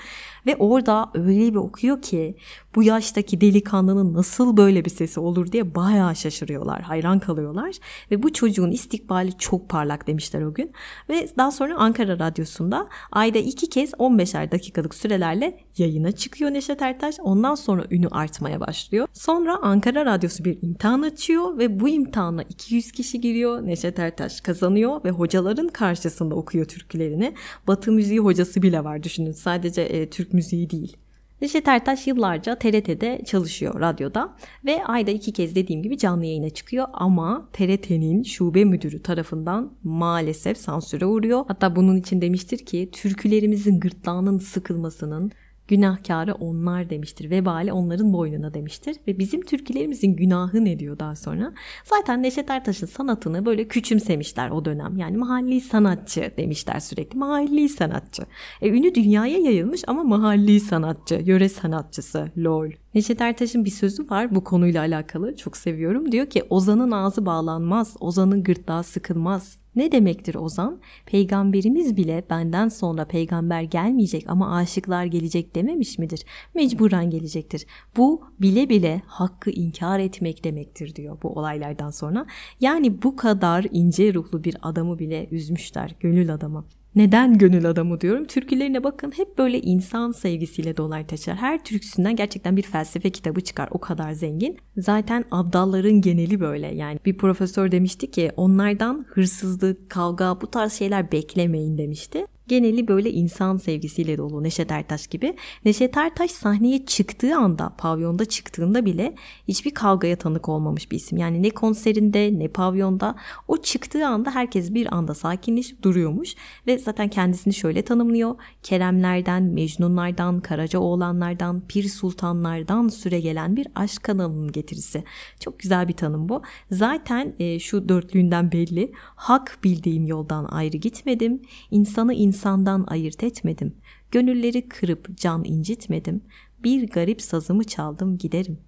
[0.46, 2.36] Ve orada öyle bir okuyor ki
[2.74, 7.76] bu yaştaki delikanlının nasıl böyle bir sesi olur diye bayağı şaşırıyorlar, hayran kalıyorlar.
[8.10, 10.72] Ve bu çocuğun istikbali çok parlak demişler o gün.
[11.08, 17.14] Ve daha sonra Ankara Radyosu'nda ayda iki kez 15'er dakikalık sürelerle yayına çıkıyor Neşet Ertaş.
[17.20, 19.09] Ondan sonra ünü artmaya başlıyor.
[19.12, 23.66] Sonra Ankara Radyosu bir imtihan açıyor ve bu imtihana 200 kişi giriyor.
[23.66, 27.35] Neşet Ertaş kazanıyor ve hocaların karşısında okuyor türkülerini.
[27.66, 29.33] Batı müziği hocası bile var düşünün.
[29.33, 30.96] Sadece e, Türk müziği değil.
[31.42, 36.87] Neşet Ertaş yıllarca TRT'de çalışıyor radyoda ve ayda iki kez dediğim gibi canlı yayına çıkıyor
[36.92, 41.44] ama TRT'nin şube müdürü tarafından maalesef sansüre uğruyor.
[41.48, 45.33] Hatta bunun için demiştir ki türkülerimizin gırtlağının sıkılmasının
[45.70, 47.30] günahkarı onlar demiştir.
[47.30, 48.96] Vebali onların boynuna demiştir.
[49.06, 51.52] Ve bizim türkülerimizin günahı ne diyor daha sonra?
[51.85, 54.96] Zaten Neşet Ertaş'ın sanatını böyle küçümsemişler o dönem.
[54.96, 57.18] Yani mahalli sanatçı demişler sürekli.
[57.18, 58.22] Mahalli sanatçı.
[58.62, 62.70] E, ünü dünyaya yayılmış ama mahalli sanatçı, yöre sanatçısı, lol.
[62.94, 65.37] Neşet Ertaş'ın bir sözü var bu konuyla alakalı.
[65.37, 66.12] Çok seviyorum.
[66.12, 69.59] Diyor ki Ozan'ın ağzı bağlanmaz, Ozan'ın gırtlağı sıkılmaz.
[69.76, 70.81] Ne demektir Ozan?
[71.07, 76.24] Peygamberimiz bile benden sonra peygamber gelmeyecek ama aşıklar gelecek dememiş midir?
[76.55, 77.66] Mecburen gelecektir.
[77.96, 82.26] Bu bile bile hakkı inkar etmek demektir diyor bu olaylardan sonra.
[82.61, 86.64] Yani bu kadar ince ruhlu bir adamı bile üzmüşler, gönül adamı.
[86.94, 88.24] Neden gönül adamı diyorum?
[88.24, 91.33] Türkülerine bakın hep böyle insan sevgisiyle dolar taşır.
[91.33, 93.68] Her türküsünden gerçekten bir felsefe kitabı çıkar.
[93.70, 94.59] O kadar zengin.
[94.76, 96.74] Zaten abdalların geneli böyle.
[96.74, 103.10] Yani bir profesör demişti ki onlardan hırsızlık, kavga bu tarz şeyler beklemeyin demişti geneli böyle
[103.10, 105.36] insan sevgisiyle dolu Neşet Ertaş gibi.
[105.64, 109.14] Neşet Ertaş sahneye çıktığı anda, pavyonda çıktığında bile
[109.48, 111.18] hiçbir kavgaya tanık olmamış bir isim.
[111.18, 113.14] Yani ne konserinde ne pavyonda
[113.48, 116.34] o çıktığı anda herkes bir anda sakinleşip duruyormuş
[116.66, 118.34] ve zaten kendisini şöyle tanımlıyor.
[118.62, 125.04] Keremlerden, Mecnunlardan, Karacaoğlanlardan, Pir Sultanlardan süre gelen bir aşk kanalının getirisi.
[125.40, 126.42] Çok güzel bir tanım bu.
[126.70, 128.92] Zaten e, şu dörtlüğünden belli.
[129.16, 131.42] Hak bildiğim yoldan ayrı gitmedim.
[131.70, 133.74] İnsanı insan insandan ayırt etmedim.
[134.11, 136.22] Gönülleri kırıp can incitmedim.
[136.64, 138.59] Bir garip sazımı çaldım giderim.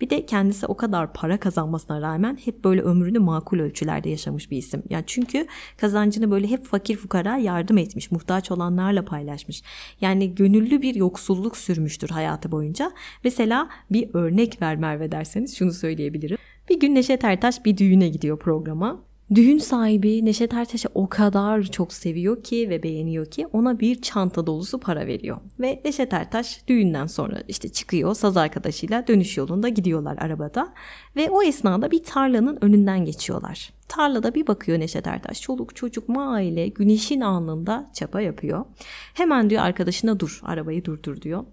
[0.00, 4.56] Bir de kendisi o kadar para kazanmasına rağmen hep böyle ömrünü makul ölçülerde yaşamış bir
[4.56, 4.82] isim.
[4.90, 9.62] Yani çünkü kazancını böyle hep fakir fukara yardım etmiş, muhtaç olanlarla paylaşmış.
[10.00, 12.92] Yani gönüllü bir yoksulluk sürmüştür hayatı boyunca.
[13.24, 16.38] Mesela bir örnek ver Merve derseniz şunu söyleyebilirim.
[16.68, 19.06] Bir gün Neşet Ertaş bir düğüne gidiyor programa.
[19.34, 24.46] Düğün sahibi Neşet Ertaş'ı o kadar çok seviyor ki ve beğeniyor ki ona bir çanta
[24.46, 25.36] dolusu para veriyor.
[25.60, 30.74] Ve Neşet Ertaş düğünden sonra işte çıkıyor saz arkadaşıyla dönüş yolunda gidiyorlar arabada.
[31.16, 33.72] Ve o esnada bir tarlanın önünden geçiyorlar.
[33.88, 35.40] Tarlada bir bakıyor Neşet Ertaş.
[35.40, 38.64] Çoluk çocuk maile güneşin alnında çapa yapıyor.
[39.14, 41.44] Hemen diyor arkadaşına dur arabayı durdur diyor.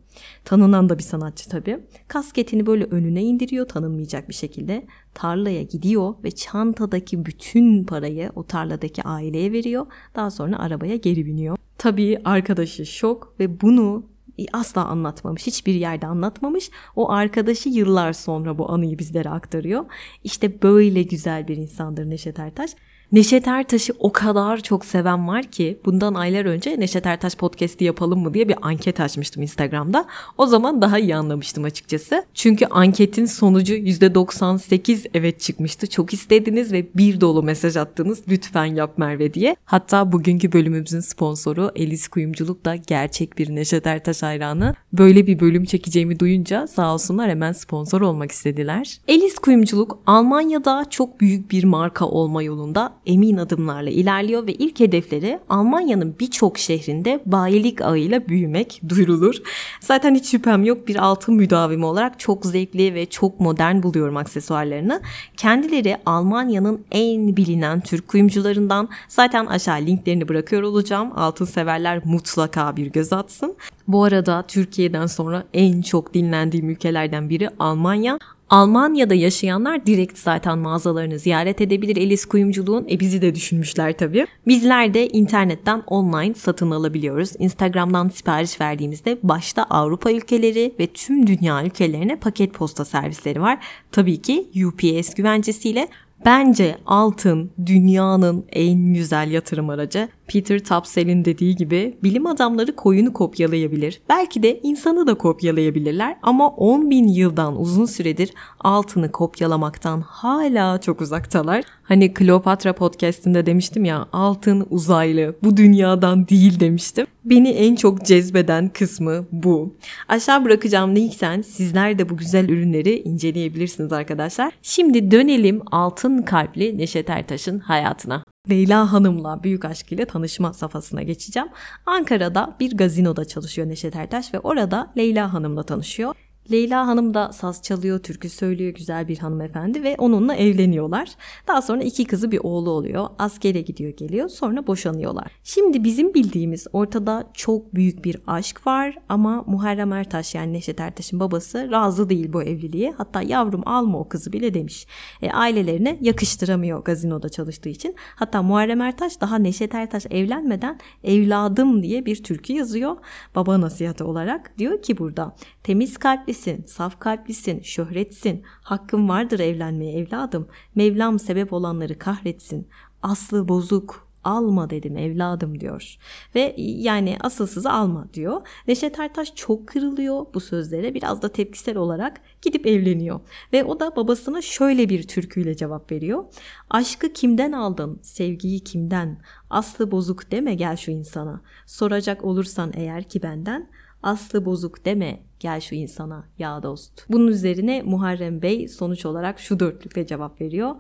[0.46, 1.80] Tanınan da bir sanatçı tabii.
[2.08, 4.86] Kasketini böyle önüne indiriyor tanınmayacak bir şekilde.
[5.14, 9.86] Tarlaya gidiyor ve çantadaki bütün parayı o tarladaki aileye veriyor.
[10.16, 11.58] Daha sonra arabaya geri biniyor.
[11.78, 14.13] Tabii arkadaşı şok ve bunu
[14.54, 15.48] asla anlatmamış.
[15.48, 16.70] Hiçbir yerde anlatmamış.
[16.96, 19.86] O arkadaşı yıllar sonra bu anıyı bizlere aktarıyor.
[20.24, 22.72] İşte böyle güzel bir insandır Neşet Ertaş.
[23.14, 28.20] Neşet Ertaş'ı o kadar çok seven var ki bundan aylar önce Neşet Ertaş podcast'i yapalım
[28.20, 30.06] mı diye bir anket açmıştım Instagram'da.
[30.38, 32.26] O zaman daha iyi anlamıştım açıkçası.
[32.34, 35.88] Çünkü anketin sonucu %98 evet çıkmıştı.
[35.88, 39.56] Çok istediniz ve bir dolu mesaj attınız lütfen yap Merve diye.
[39.66, 44.76] Hatta bugünkü bölümümüzün sponsoru Elis Kuyumculuk da gerçek bir Neşet Ertaş hayranı.
[44.94, 48.98] Böyle bir bölüm çekeceğimi duyunca sağ olsunlar hemen sponsor olmak istediler.
[49.08, 55.40] Elis Kuyumculuk Almanya'da çok büyük bir marka olma yolunda emin adımlarla ilerliyor ve ilk hedefleri
[55.50, 59.36] Almanya'nın birçok şehrinde bayilik ağıyla büyümek duyurulur.
[59.80, 65.02] Zaten hiç şüphem yok bir altın müdavimi olarak çok zevkli ve çok modern buluyorum aksesuarlarını.
[65.38, 71.12] Kendileri Almanya'nın en bilinen Türk kuyumcularından zaten aşağı linklerini bırakıyor olacağım.
[71.16, 73.56] Altın severler mutlaka bir göz atsın.
[73.88, 78.20] Bu arada Türkiye'den sonra en çok dinlendiğim ülkelerden biri Almanya.
[78.54, 82.88] Almanya'da yaşayanlar direkt zaten mağazalarını ziyaret edebilir Elis Kuyumculuğun.
[82.90, 84.28] E bizi de düşünmüşler tabii.
[84.48, 87.32] Bizler de internetten online satın alabiliyoruz.
[87.40, 93.60] Instagram'dan sipariş verdiğimizde başta Avrupa ülkeleri ve tüm dünya ülkelerine paket posta servisleri var.
[93.92, 95.88] Tabii ki UPS güvencesiyle
[96.26, 100.10] Bence altın dünyanın en güzel yatırım aracı.
[100.28, 104.02] Peter Tapsel'in dediği gibi bilim adamları koyunu kopyalayabilir.
[104.10, 111.02] Belki de insanı da kopyalayabilirler ama 10 bin yıldan uzun süredir altını kopyalamaktan hala çok
[111.02, 111.64] uzaktalar.
[111.84, 117.08] Hani Kleopatra podcastinde demiştim ya altın uzaylı bu dünyadan değil demiştim.
[117.26, 119.76] Beni en çok cezbeden kısmı bu.
[120.08, 124.54] Aşağı bırakacağım linkten sizler de bu güzel ürünleri inceleyebilirsiniz arkadaşlar.
[124.62, 128.24] Şimdi dönelim altın kalpli Neşet Ertaş'ın hayatına.
[128.50, 131.50] Leyla Hanım'la büyük aşkıyla tanışma safhasına geçeceğim.
[131.86, 136.16] Ankara'da bir gazinoda çalışıyor Neşet Ertaş ve orada Leyla Hanım'la tanışıyor.
[136.52, 141.10] Leyla Hanım da saz çalıyor, türkü söylüyor, güzel bir hanımefendi ve onunla evleniyorlar.
[141.48, 143.08] Daha sonra iki kızı bir oğlu oluyor.
[143.20, 145.32] Askere gidiyor geliyor sonra boşanıyorlar.
[145.44, 151.20] Şimdi bizim bildiğimiz ortada çok büyük bir aşk var ama Muharrem Ertaş yani Neşet Ertaş'ın
[151.20, 152.92] babası razı değil bu evliliğe.
[152.92, 154.88] Hatta yavrum alma o kızı bile demiş.
[155.22, 157.96] E, ailelerine yakıştıramıyor gazinoda çalıştığı için.
[158.16, 162.98] Hatta Muharrem Ertaş daha Neşet Ertaş evlenmeden evladım diye bir türkü yazıyor.
[163.36, 165.98] Baba nasihatı olarak diyor ki burada temiz
[166.34, 168.44] kalplisin, saf kalplisin, şöhretsin.
[168.62, 170.48] Hakkın vardır evlenmeye evladım.
[170.76, 172.68] Mevlam sebep olanları kahretsin.
[173.04, 175.98] Aslı bozuk, alma dedim evladım diyor.
[176.36, 178.48] Ve yani asılsızı alma diyor.
[178.68, 183.20] Neşet Ertaş çok kırılıyor bu sözlere biraz da tepkisel olarak gidip evleniyor.
[183.54, 186.24] Ve o da babasına şöyle bir türküyle cevap veriyor.
[186.70, 189.22] Aşkı kimden aldın, sevgiyi kimden?
[189.50, 191.42] Aslı bozuk deme gel şu insana.
[191.66, 193.70] Soracak olursan eğer ki benden
[194.04, 197.06] aslı bozuk deme gel şu insana ya dost.
[197.10, 200.76] Bunun üzerine Muharrem Bey sonuç olarak şu dörtlükle cevap veriyor.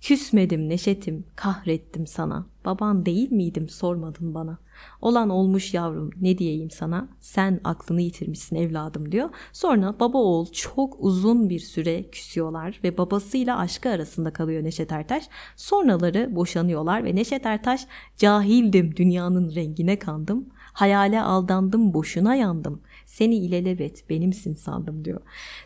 [0.00, 2.46] Küsmedim Neşet'im, kahrettim sana.
[2.64, 4.58] Baban değil miydim sormadın bana.
[5.00, 7.08] Olan olmuş yavrum ne diyeyim sana.
[7.20, 9.30] Sen aklını yitirmişsin evladım diyor.
[9.52, 15.24] Sonra baba oğul çok uzun bir süre küsüyorlar ve babasıyla aşkı arasında kalıyor Neşet Ertaş.
[15.56, 20.48] Sonraları boşanıyorlar ve Neşet Ertaş cahildim dünyanın rengine kandım.
[20.74, 22.80] Hayale aldandım boşuna yandım.
[23.06, 25.20] Seni ilelebet benimsin sandım diyor.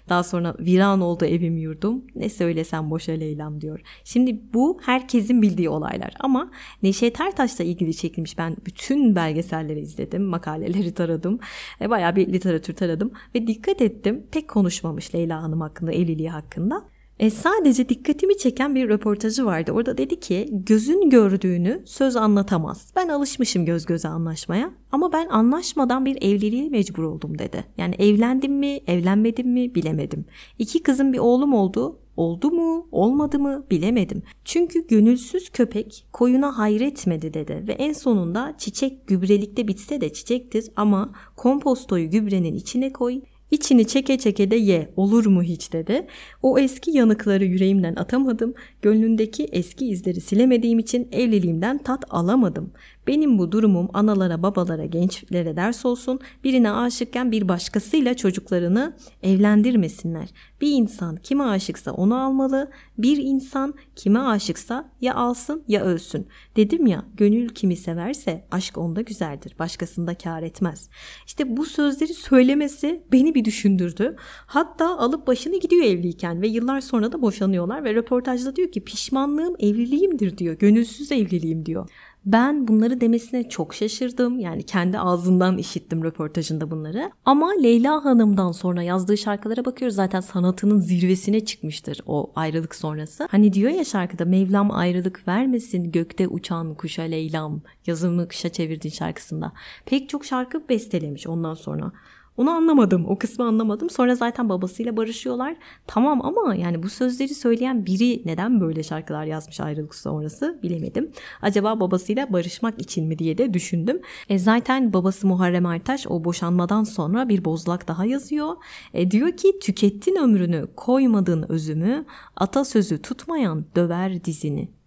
[0.08, 2.04] Daha sonra viran oldu evim yurdum.
[2.14, 3.80] Ne söylesem boşa Leyla'm diyor.
[4.04, 6.50] Şimdi bu herkesin bildiği olaylar ama
[6.82, 10.22] Neşet Ertaş'la ilgili çekilmiş ben bütün belgeselleri izledim.
[10.22, 11.38] Makaleleri taradım.
[11.80, 14.26] E, bayağı bir literatür taradım ve dikkat ettim.
[14.30, 16.97] Pek konuşmamış Leyla Hanım hakkında, evliliği hakkında.
[17.18, 19.72] E, sadece dikkatimi çeken bir röportajı vardı.
[19.72, 22.92] Orada dedi ki gözün gördüğünü söz anlatamaz.
[22.96, 27.64] Ben alışmışım göz göze anlaşmaya ama ben anlaşmadan bir evliliğe mecbur oldum dedi.
[27.78, 30.24] Yani evlendim mi, evlenmedim mi bilemedim.
[30.58, 31.98] İki kızım bir oğlum oldu.
[32.16, 34.22] Oldu mu, olmadı mı bilemedim.
[34.44, 41.12] Çünkü gönülsüz köpek koyuna hayretmedi dedi ve en sonunda çiçek gübrelikte bitse de çiçektir ama
[41.36, 46.06] kompostoyu gübrenin içine koy, İçini çeke çeke de ye olur mu hiç dedi.
[46.42, 48.54] O eski yanıkları yüreğimden atamadım.
[48.82, 52.72] Gönlündeki eski izleri silemediğim için evliliğimden tat alamadım.
[53.08, 56.20] Benim bu durumum analara, babalara, gençlere ders olsun.
[56.44, 60.28] Birine aşıkken bir başkasıyla çocuklarını evlendirmesinler.
[60.60, 62.70] Bir insan kime aşıksa onu almalı.
[62.98, 66.26] Bir insan kime aşıksa ya alsın ya ölsün.
[66.56, 69.54] Dedim ya gönül kimi severse aşk onda güzeldir.
[69.58, 70.90] Başkasında kar etmez.
[71.26, 74.16] İşte bu sözleri söylemesi beni bir düşündürdü.
[74.46, 79.54] Hatta alıp başını gidiyor evliyken ve yıllar sonra da boşanıyorlar ve röportajda diyor ki pişmanlığım
[79.58, 80.54] evliliğimdir diyor.
[80.58, 81.90] Gönülsüz evliliğim diyor.
[82.32, 84.40] Ben bunları demesine çok şaşırdım.
[84.40, 87.10] Yani kendi ağzından işittim röportajında bunları.
[87.24, 89.96] Ama Leyla Hanım'dan sonra yazdığı şarkılara bakıyoruz.
[89.96, 93.28] Zaten sanatının zirvesine çıkmıştır o ayrılık sonrası.
[93.30, 97.60] Hani diyor ya şarkıda Mevlam ayrılık vermesin gökte uçan kuşa Leylam.
[97.86, 99.52] Yazımı kışa çevirdin şarkısında.
[99.86, 101.92] Pek çok şarkı bestelemiş ondan sonra.
[102.38, 103.04] Onu anlamadım.
[103.08, 103.90] O kısmı anlamadım.
[103.90, 105.56] Sonra zaten babasıyla barışıyorlar.
[105.86, 111.10] Tamam ama yani bu sözleri söyleyen biri neden böyle şarkılar yazmış ayrılık sonrası bilemedim.
[111.42, 114.00] Acaba babasıyla barışmak için mi diye de düşündüm.
[114.28, 118.56] E zaten babası Muharrem Ertaş o boşanmadan sonra bir bozlak daha yazıyor.
[118.94, 122.04] E diyor ki tükettin ömrünü koymadın özümü
[122.36, 124.77] atasözü tutmayan döver dizini.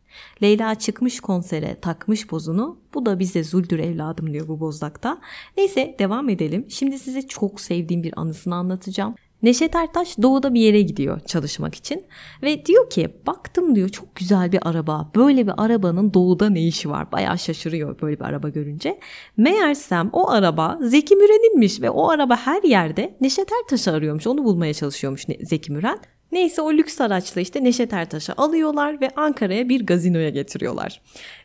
[0.44, 2.80] Leyla çıkmış konsere takmış pozunu.
[2.94, 5.22] Bu da bize zuldür evladım diyor bu bozdakta.
[5.58, 6.66] Neyse devam edelim.
[6.70, 9.16] Şimdi size çok sevdiğim bir anısını anlatacağım.
[9.44, 12.06] Neşet Ertaş doğuda bir yere gidiyor çalışmak için
[12.44, 16.90] ve diyor ki baktım diyor çok güzel bir araba böyle bir arabanın doğuda ne işi
[16.90, 19.00] var bayağı şaşırıyor böyle bir araba görünce.
[19.38, 24.74] Meğersem o araba Zeki Müren'inmiş ve o araba her yerde Neşet Ertaş'ı arıyormuş onu bulmaya
[24.74, 26.00] çalışıyormuş Zeki Müren.
[26.32, 31.02] Neyse o lüks araçla işte Neşet Ertaş'ı alıyorlar ve Ankara'ya bir gazinoya getiriyorlar.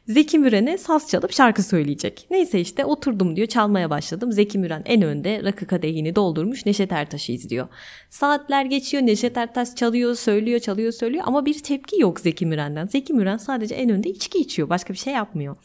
[0.09, 2.27] Zeki Müren'e saz çalıp şarkı söyleyecek.
[2.31, 4.33] Neyse işte oturdum diyor çalmaya başladım.
[4.33, 7.68] Zeki Müren en önde rakı kadehini doldurmuş Neşet Ertaş'ı izliyor.
[8.11, 12.87] Saatler geçiyor Neşet Ertaş çalıyor söylüyor çalıyor söylüyor ama bir tepki yok Zeki Müren'den.
[12.87, 15.57] Zeki Müren sadece en önde içki içiyor başka bir şey yapmıyor.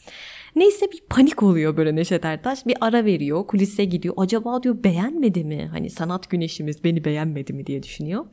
[0.56, 2.66] Neyse bir panik oluyor böyle Neşet Ertaş.
[2.66, 4.14] Bir ara veriyor kulise gidiyor.
[4.16, 5.68] Acaba diyor beğenmedi mi?
[5.72, 8.24] Hani sanat güneşimiz beni beğenmedi mi diye düşünüyor.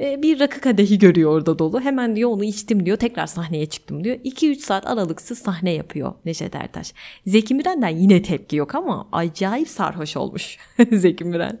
[0.00, 1.80] E, bir rakı kadehi görüyor orada dolu.
[1.80, 2.96] Hemen diyor onu içtim diyor.
[2.96, 4.16] Tekrar sahneye çıktım diyor.
[4.16, 6.92] 2-3 saat aralıksız sahne yapıyor Neşet Ertaş.
[7.26, 10.56] Zeki Müren'den yine tepki yok ama acayip sarhoş olmuş
[10.92, 11.60] Zeki Müren.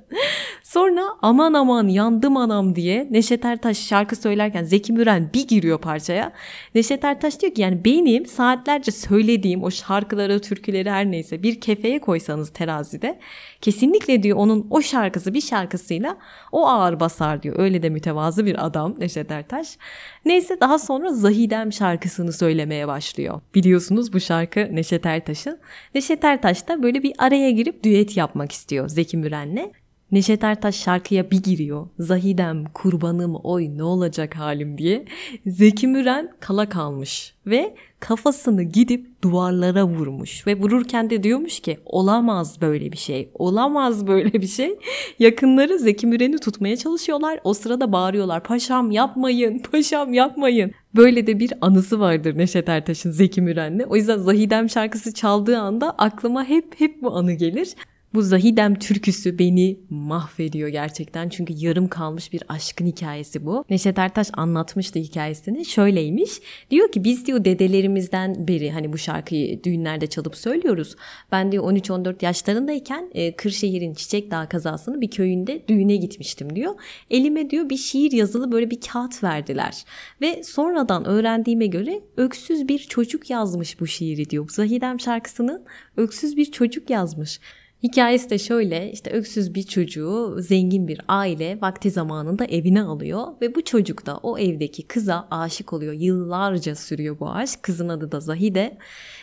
[0.72, 6.32] Sonra aman aman yandım anam diye Neşet Ertaş şarkı söylerken Zeki Müren bir giriyor parçaya.
[6.74, 11.98] Neşet Ertaş diyor ki yani benim saatlerce söylediğim o şarkıları, türküleri her neyse bir kefeye
[11.98, 13.18] koysanız terazide
[13.60, 16.16] kesinlikle diyor onun o şarkısı bir şarkısıyla
[16.52, 17.58] o ağır basar diyor.
[17.58, 19.78] Öyle de mütevazı bir adam Neşet Ertaş.
[20.24, 23.40] Neyse daha sonra Zahidem şarkısını söylemeye başlıyor.
[23.54, 25.58] Biliyorsunuz bu şarkı Neşet Ertaş'ın.
[25.94, 29.79] Neşet Ertaş da böyle bir araya girip düet yapmak istiyor Zeki Müren'le.
[30.12, 31.86] Neşet Ertaş şarkıya bir giriyor.
[31.98, 35.04] Zahidem kurbanım oy ne olacak halim diye.
[35.46, 40.46] Zeki Müren kala kalmış ve kafasını gidip duvarlara vurmuş.
[40.46, 43.30] Ve vururken de diyormuş ki olamaz böyle bir şey.
[43.34, 44.78] Olamaz böyle bir şey.
[45.18, 47.40] Yakınları Zeki Müren'i tutmaya çalışıyorlar.
[47.44, 48.42] O sırada bağırıyorlar.
[48.42, 50.72] Paşam yapmayın, paşam yapmayın.
[50.96, 53.80] Böyle de bir anısı vardır Neşet Ertaş'ın Zeki Müren'le.
[53.88, 57.74] O yüzden Zahidem şarkısı çaldığı anda aklıma hep hep bu anı gelir.
[58.14, 61.28] Bu Zahidem türküsü beni mahvediyor gerçekten.
[61.28, 63.64] Çünkü yarım kalmış bir aşkın hikayesi bu.
[63.70, 65.64] Neşet Ertaş anlatmıştı hikayesini.
[65.64, 66.30] Şöyleymiş.
[66.70, 70.96] Diyor ki biz diyor dedelerimizden beri hani bu şarkıyı düğünlerde çalıp söylüyoruz.
[71.32, 76.74] Ben diyor 13-14 yaşlarındayken e, Kırşehir'in Çiçek Dağı kazasının bir köyünde düğüne gitmiştim diyor.
[77.10, 79.84] Elime diyor bir şiir yazılı böyle bir kağıt verdiler.
[80.20, 84.48] Ve sonradan öğrendiğime göre öksüz bir çocuk yazmış bu şiiri diyor.
[84.48, 85.64] Zahidem şarkısının
[85.96, 87.40] öksüz bir çocuk yazmış.
[87.82, 93.54] Hikayesi de şöyle işte öksüz bir çocuğu zengin bir aile vakti zamanında evine alıyor ve
[93.54, 95.92] bu çocuk da o evdeki kıza aşık oluyor.
[95.92, 97.62] Yıllarca sürüyor bu aşk.
[97.62, 98.78] Kızın adı da Zahide.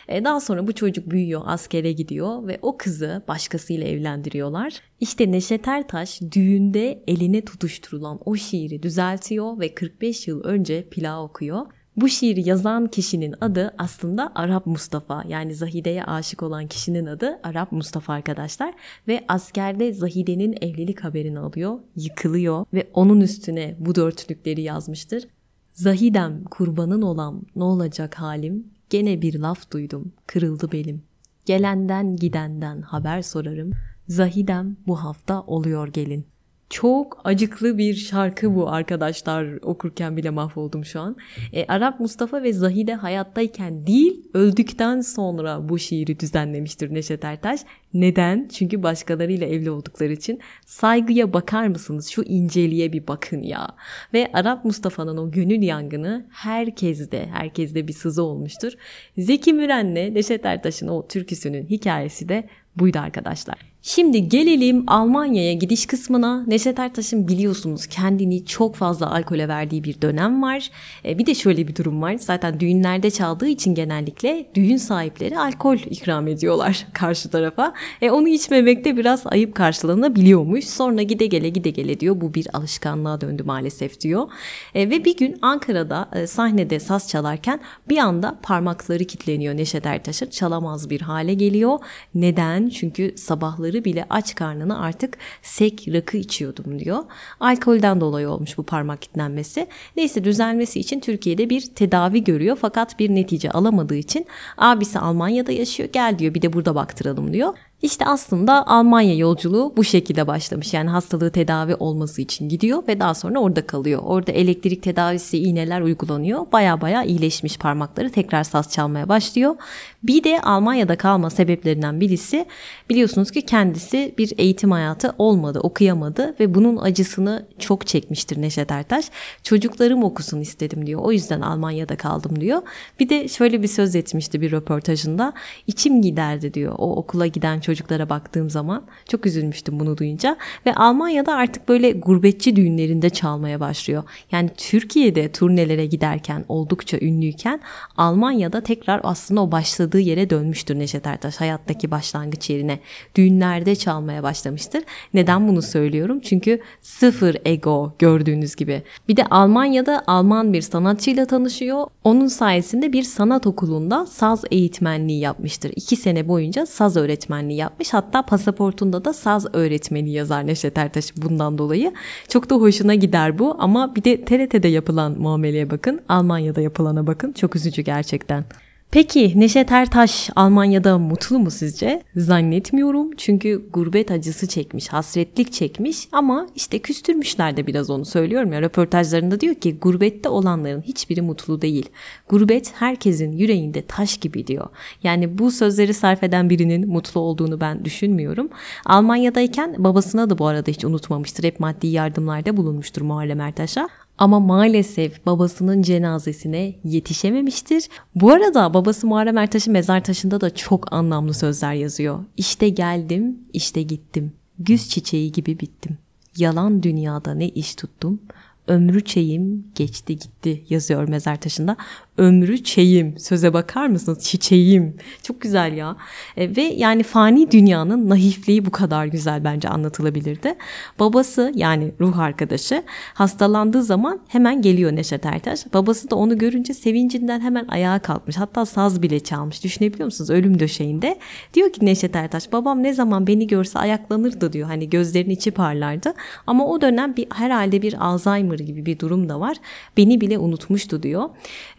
[0.07, 4.81] E, daha sonra bu çocuk büyüyor, askere gidiyor ve o kızı başkasıyla evlendiriyorlar.
[4.99, 11.65] İşte Neşet Ertaş düğünde eline tutuşturulan o şiiri düzeltiyor ve 45 yıl önce plağı okuyor.
[11.97, 15.23] Bu şiiri yazan kişinin adı aslında Arap Mustafa.
[15.27, 18.73] Yani Zahide'ye aşık olan kişinin adı Arap Mustafa arkadaşlar.
[19.07, 25.27] Ve askerde Zahide'nin evlilik haberini alıyor, yıkılıyor ve onun üstüne bu dörtlükleri yazmıştır.
[25.73, 28.67] Zahidem kurbanın olam ne olacak halim?
[28.89, 31.03] Gene bir laf duydum, kırıldı belim.
[31.45, 33.71] Gelenden gidenden haber sorarım.
[34.07, 36.25] Zahidem bu hafta oluyor gelin.
[36.69, 39.47] Çok acıklı bir şarkı bu arkadaşlar.
[39.61, 41.15] Okurken bile mahvoldum şu an.
[41.53, 47.61] E, Arap Mustafa ve Zahide hayattayken değil, öldükten sonra bu şiiri düzenlemiştir Neşet Ertaş.
[47.93, 48.49] Neden?
[48.53, 50.39] Çünkü başkalarıyla evli oldukları için.
[50.65, 52.07] Saygıya bakar mısınız?
[52.07, 53.67] Şu inceliğe bir bakın ya.
[54.13, 58.73] Ve Arap Mustafa'nın o gönül yangını herkeste, herkeste bir sızı olmuştur.
[59.17, 63.76] Zeki Müren'le Neşet Ertaş'ın o türküsünün hikayesi de buydu arkadaşlar.
[63.89, 66.43] Şimdi gelelim Almanya'ya gidiş kısmına.
[66.47, 70.69] Neşet Ertaş'ın biliyorsunuz kendini çok fazla alkole verdiği bir dönem var.
[71.05, 72.15] E, bir de şöyle bir durum var.
[72.19, 77.73] Zaten düğünlerde çaldığı için genellikle düğün sahipleri alkol ikram ediyorlar karşı tarafa.
[78.01, 80.65] E, onu içmemekte biraz ayıp karşılanabiliyormuş.
[80.65, 82.21] Sonra gide gele gide gele diyor.
[82.21, 84.27] Bu bir alışkanlığa döndü maalesef diyor.
[84.75, 90.29] E, ve bir gün Ankara'da e, sahnede saz çalarken bir anda parmakları kilitleniyor Neşet Ertaş'ın.
[90.29, 91.79] Çalamaz bir hale geliyor.
[92.15, 92.69] Neden?
[92.69, 97.03] Çünkü sabahları bile aç karnına artık sek rakı içiyordum diyor.
[97.39, 99.67] Alkolden dolayı olmuş bu parmak kilitlenmesi.
[99.95, 104.25] Neyse düzelmesi için Türkiye'de bir tedavi görüyor fakat bir netice alamadığı için
[104.57, 107.53] abisi Almanya'da yaşıyor gel diyor bir de burada baktıralım diyor.
[107.81, 110.73] İşte aslında Almanya yolculuğu bu şekilde başlamış.
[110.73, 114.01] Yani hastalığı tedavi olması için gidiyor ve daha sonra orada kalıyor.
[114.05, 116.51] Orada elektrik tedavisi, iğneler uygulanıyor.
[116.51, 119.55] Baya baya iyileşmiş parmakları tekrar saz çalmaya başlıyor.
[120.03, 122.45] Bir de Almanya'da kalma sebeplerinden birisi
[122.89, 129.05] biliyorsunuz ki kendisi bir eğitim hayatı olmadı, okuyamadı ve bunun acısını çok çekmiştir Neşet Ertaş.
[129.43, 131.01] Çocuklarım okusun istedim diyor.
[131.03, 132.61] O yüzden Almanya'da kaldım diyor.
[132.99, 135.33] Bir de şöyle bir söz etmişti bir röportajında.
[135.67, 136.75] İçim giderdi diyor.
[136.77, 142.55] O okula giden çocuklara baktığım zaman çok üzülmüştüm bunu duyunca ve Almanya'da artık böyle gurbetçi
[142.55, 144.03] düğünlerinde çalmaya başlıyor.
[144.31, 147.59] Yani Türkiye'de turnelere giderken oldukça ünlüyken
[147.97, 152.79] Almanya'da tekrar aslında o başladığı yere dönmüştür Neşet Ertaş hayattaki başlangıç yerine.
[153.15, 154.83] Düğünlerde çalmaya başlamıştır.
[155.13, 156.19] Neden bunu söylüyorum?
[156.19, 158.83] Çünkü sıfır ego gördüğünüz gibi.
[159.07, 161.87] Bir de Almanya'da Alman bir sanatçıyla tanışıyor.
[162.03, 165.71] Onun sayesinde bir sanat okulunda saz eğitmenliği yapmıştır.
[165.75, 167.93] İki sene boyunca saz öğretmenliği yapmış.
[167.93, 171.93] Hatta pasaportunda da saz öğretmeni yazar Neşet Ertaş bundan dolayı.
[172.29, 176.01] Çok da hoşuna gider bu ama bir de TRT'de yapılan muameleye bakın.
[176.09, 177.33] Almanya'da yapılana bakın.
[177.33, 178.43] Çok üzücü gerçekten.
[178.91, 182.03] Peki Neşet Ertaş Almanya'da mutlu mu sizce?
[182.15, 188.61] Zannetmiyorum çünkü gurbet acısı çekmiş, hasretlik çekmiş ama işte küstürmüşler de biraz onu söylüyorum ya
[188.61, 191.89] röportajlarında diyor ki gurbette olanların hiçbiri mutlu değil.
[192.29, 194.67] Gurbet herkesin yüreğinde taş gibi diyor.
[195.03, 198.49] Yani bu sözleri sarf eden birinin mutlu olduğunu ben düşünmüyorum.
[198.85, 201.43] Almanya'dayken babasına da bu arada hiç unutmamıştır.
[201.43, 203.89] Hep maddi yardımlarda bulunmuştur Muharrem Ertaş'a.
[204.17, 207.89] Ama maalesef babasının cenazesine yetişememiştir.
[208.15, 212.19] Bu arada babası Muharrem Ertaş'ın mezar taşında da çok anlamlı sözler yazıyor.
[212.37, 214.33] İşte geldim, işte gittim.
[214.59, 215.97] Güz çiçeği gibi bittim.
[216.37, 218.19] Yalan dünyada ne iş tuttum.
[218.67, 221.77] Ömrü çeyim geçti gitti yazıyor mezar taşında.
[222.17, 224.23] Ömrü çeyim söze bakar mısınız?
[224.23, 224.95] Çiçeğim.
[225.23, 225.95] Çok güzel ya.
[226.37, 230.55] E, ve yani fani dünyanın naifliği bu kadar güzel bence anlatılabilirdi.
[230.99, 235.73] Babası yani ruh arkadaşı hastalandığı zaman hemen geliyor Neşet Ertaş.
[235.73, 238.37] Babası da onu görünce sevincinden hemen ayağa kalkmış.
[238.37, 239.63] Hatta saz bile çalmış.
[239.63, 240.29] Düşünebiliyor musunuz?
[240.29, 241.19] Ölüm döşeğinde.
[241.53, 244.67] Diyor ki Neşet Ertaş babam ne zaman beni görse ayaklanırdı diyor.
[244.67, 246.13] Hani gözlerinin içi parlardı.
[246.47, 249.57] Ama o dönem bir herhalde bir Alzheimer gibi bir durum da var.
[249.97, 251.29] Beni bile unutmuştu diyor.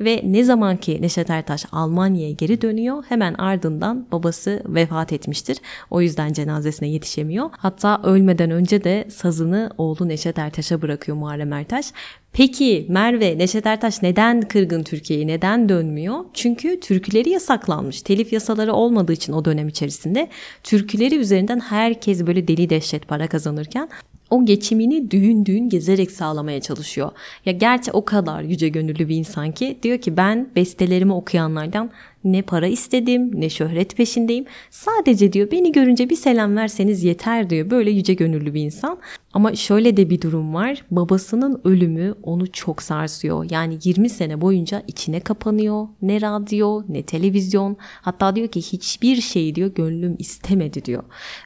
[0.00, 5.58] Ve ne zaman ki Neşet Ertaş Almanya'ya geri dönüyor hemen ardından babası vefat etmiştir.
[5.90, 7.50] O yüzden cenazesine yetişemiyor.
[7.52, 11.92] Hatta ölmeden önce de sazını oğlu Neşet Ertaş'a bırakıyor Muharrem Ertaş.
[12.32, 16.24] Peki Merve, Neşet Ertaş neden kırgın Türkiye'ye, neden dönmüyor?
[16.34, 18.02] Çünkü türküleri yasaklanmış.
[18.02, 20.28] Telif yasaları olmadığı için o dönem içerisinde
[20.62, 23.88] türküleri üzerinden herkes böyle deli dehşet para kazanırken
[24.30, 27.10] o geçimini düğün düğün gezerek sağlamaya çalışıyor.
[27.44, 31.90] Ya gerçi o kadar yüce gönüllü bir insan ki diyor ki ben bestelerimi okuyanlardan
[32.24, 34.44] ne para istedim ne şöhret peşindeyim.
[34.70, 37.70] Sadece diyor beni görünce bir selam verseniz yeter diyor.
[37.70, 38.98] Böyle yüce gönüllü bir insan.
[39.32, 40.84] Ama şöyle de bir durum var.
[40.90, 43.46] Babasının ölümü onu çok sarsıyor.
[43.50, 45.88] Yani 20 sene boyunca içine kapanıyor.
[46.02, 47.76] Ne radyo ne televizyon.
[47.80, 51.02] Hatta diyor ki hiçbir şey diyor gönlüm istemedi diyor.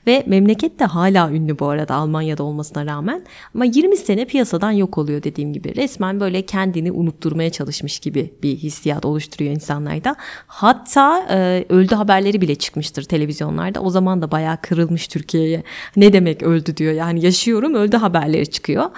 [0.07, 3.25] Ve memleket de hala ünlü bu arada Almanya'da olmasına rağmen.
[3.55, 5.77] Ama 20 sene piyasadan yok oluyor dediğim gibi.
[5.77, 10.16] Resmen böyle kendini unutturmaya çalışmış gibi bir hissiyat oluşturuyor insanlarda.
[10.63, 13.81] Hatta e, öldü haberleri bile çıkmıştır televizyonlarda.
[13.81, 15.63] O zaman da bayağı kırılmış Türkiye'ye.
[15.97, 16.93] Ne demek öldü diyor.
[16.93, 18.91] Yani yaşıyorum öldü haberleri çıkıyor.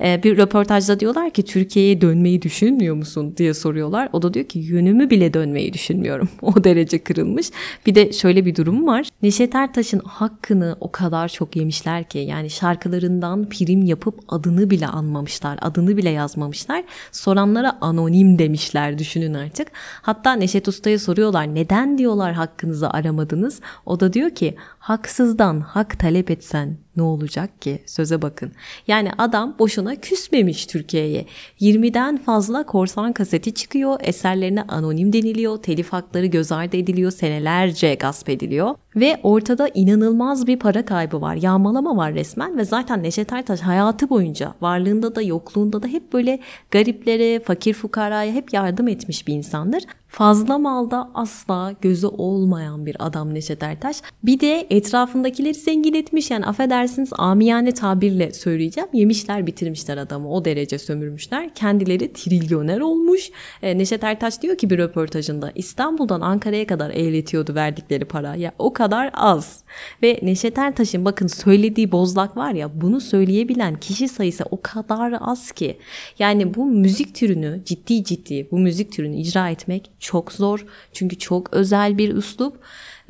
[0.00, 4.08] E, bir röportajda diyorlar ki Türkiye'ye dönmeyi düşünmüyor musun diye soruyorlar.
[4.12, 6.28] O da diyor ki yönümü bile dönmeyi düşünmüyorum.
[6.42, 7.50] O derece kırılmış.
[7.86, 9.08] Bir de şöyle bir durum var.
[9.22, 15.58] Neşet Ertaş'ın hakkını o kadar çok yemişler ki yani şarkılarından prim yapıp adını bile anmamışlar.
[15.62, 16.84] Adını bile yazmamışlar.
[17.12, 19.68] Soranlara anonim demişler düşünün artık.
[20.02, 23.60] Hatta Neşet Usta'ya soruyorlar neden diyorlar hakkınızı aramadınız?
[23.86, 27.82] O da diyor ki haksızdan hak talep etsen ne olacak ki?
[27.86, 28.52] Söze bakın.
[28.86, 31.26] Yani adam boşuna küsmemiş Türkiye'ye.
[31.60, 33.96] 20'den fazla korsan kaseti çıkıyor.
[34.00, 35.56] Eserlerine anonim deniliyor.
[35.56, 37.10] Telif hakları göz ardı ediliyor.
[37.10, 38.74] Senelerce gasp ediliyor.
[38.96, 41.34] Ve ortada inanılmaz bir para kaybı var.
[41.34, 46.40] Yağmalama var resmen ve zaten Neşet Ertaş hayatı boyunca varlığında da yokluğunda da hep böyle
[46.70, 49.82] gariplere, fakir fukaraya hep yardım etmiş bir insandır.
[50.10, 53.96] Fazla malda asla gözü olmayan bir adam Neşet Ertaş.
[54.22, 58.88] Bir de etrafındakileri zengin etmiş yani affedersiniz amiyane tabirle söyleyeceğim.
[58.92, 61.54] Yemişler bitirmişler adamı o derece sömürmüşler.
[61.54, 63.30] Kendileri trilyoner olmuş.
[63.62, 68.34] E, Neşet Ertaş diyor ki bir röportajında İstanbul'dan Ankara'ya kadar eğletiyordu verdikleri para.
[68.34, 69.60] Ya o kadar az.
[70.02, 75.52] Ve Neşet Ertaş'ın bakın söylediği bozlak var ya bunu söyleyebilen kişi sayısı o kadar az
[75.52, 75.78] ki.
[76.18, 80.66] Yani bu müzik türünü ciddi ciddi bu müzik türünü icra etmek çok zor.
[80.92, 82.60] Çünkü çok özel bir üslup.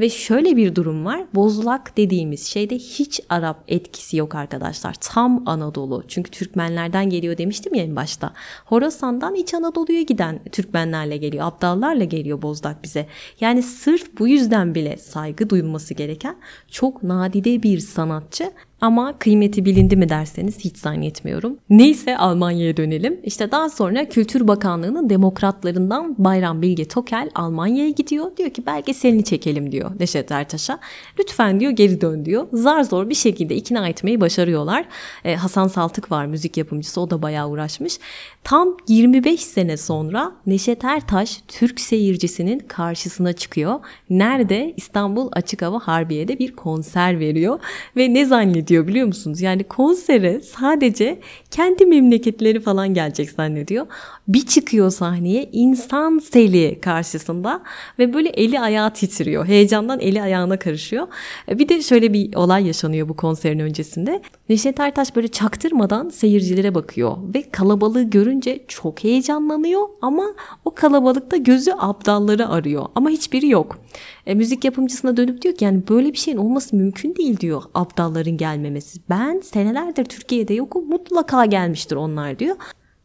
[0.01, 1.25] Ve şöyle bir durum var.
[1.35, 4.95] Bozlak dediğimiz şeyde hiç Arap etkisi yok arkadaşlar.
[5.01, 6.05] Tam Anadolu.
[6.09, 8.33] Çünkü Türkmenlerden geliyor demiştim ya en başta.
[8.65, 11.47] Horasan'dan İç Anadolu'ya giden Türkmenlerle geliyor.
[11.47, 13.07] Abdallarla geliyor Bozlak bize.
[13.41, 16.37] Yani sırf bu yüzden bile saygı duyulması gereken
[16.69, 21.59] çok nadide bir sanatçı ama kıymeti bilindi mi derseniz hiç zannetmiyorum.
[21.71, 23.21] Neyse Almanya'ya dönelim.
[23.25, 28.37] İşte daha sonra Kültür Bakanlığı'nın demokratlarından Bayram Bilge Tokel Almanya'ya gidiyor.
[28.37, 30.79] Diyor ki belgeselini çekelim diyor Neşet Ertaş'a.
[31.19, 32.47] Lütfen diyor geri dön diyor.
[32.53, 34.85] Zar zor bir şekilde ikna etmeyi başarıyorlar.
[35.25, 37.99] Ee, Hasan Saltık var müzik yapımcısı o da bayağı uğraşmış.
[38.45, 43.81] Tam 25 sene sonra Neşet Ertaş Türk seyircisinin karşısına çıkıyor.
[44.11, 44.75] Nerede?
[44.77, 47.61] İstanbul Açık Hava Harbiye'de bir konser veriyor.
[47.97, 49.41] Ve ne zannediyor biliyor musunuz?
[49.41, 53.87] Yani konsere sadece kendi memleketleri falan gelecek zannediyor.
[54.29, 57.63] Bir çıkıyor sahneye insan seli karşısında
[57.99, 59.47] ve böyle eli ayağı titriyor.
[59.47, 61.09] Heyecan heyecandan eli ayağına karışıyor.
[61.49, 64.23] E, Bir de şöyle bir olay yaşanıyor bu konserin öncesinde.
[64.49, 70.25] Neşet Ertaş böyle çaktırmadan seyircilere bakıyor ve kalabalığı görünce çok heyecanlanıyor ama
[70.65, 73.79] o kalabalıkta gözü abdalları arıyor ama hiçbiri yok.
[74.27, 78.37] E, müzik yapımcısına dönüp diyor ki yani böyle bir şeyin olması mümkün değil diyor abdalların
[78.61, 79.01] gelmemesi.
[79.11, 82.57] Ben senelerdir Türkiye'de yokum mutlaka gelmiştir onlar diyor.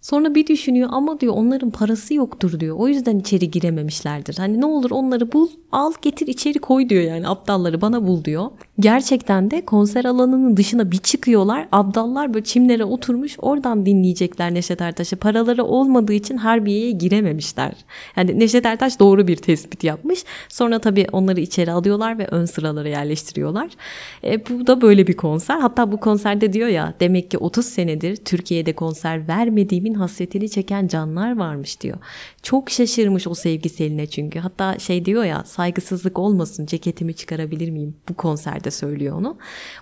[0.05, 2.75] Sonra bir düşünüyor ama diyor onların parası yoktur diyor.
[2.79, 4.37] O yüzden içeri girememişlerdir.
[4.37, 7.27] Hani ne olur onları bul, al, getir içeri koy diyor yani.
[7.27, 8.49] Aptalları bana bul diyor.
[8.79, 11.67] Gerçekten de konser alanının dışına bir çıkıyorlar.
[11.71, 15.15] Abdallar böyle çimlere oturmuş oradan dinleyecekler Neşet Ertaş'ı.
[15.15, 17.73] Paraları olmadığı için Harbiye'ye girememişler.
[18.15, 20.23] Yani Neşet Ertaş doğru bir tespit yapmış.
[20.49, 23.69] Sonra tabii onları içeri alıyorlar ve ön sıralara yerleştiriyorlar.
[24.23, 25.59] E, bu da böyle bir konser.
[25.59, 31.37] Hatta bu konserde diyor ya demek ki 30 senedir Türkiye'de konser vermediğimin hasretini çeken canlar
[31.37, 31.97] varmış diyor.
[32.43, 34.39] Çok şaşırmış o sevgiseline çünkü.
[34.39, 37.95] Hatta şey diyor ya saygısızlık olmasın ceketimi çıkarabilir miyim?
[38.09, 39.37] Bu konserde söylüyor onu.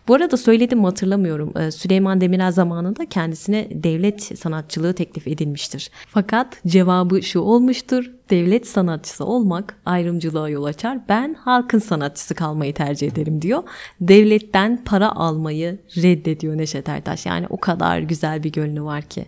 [0.08, 1.54] Bu arada söyledim hatırlamıyorum.
[1.58, 5.90] Ee, Süleyman Demirel zamanında kendisine devlet sanatçılığı teklif edilmiştir.
[6.08, 8.12] Fakat cevabı şu olmuştur.
[8.30, 11.00] Devlet sanatçısı olmak ayrımcılığa yol açar.
[11.10, 13.64] Ben halkın sanatçısı kalmayı tercih ederim diyor.
[14.02, 17.26] Devletten para almayı reddediyor Neşet Ertaş.
[17.26, 19.26] Yani o kadar güzel bir gönlü var ki.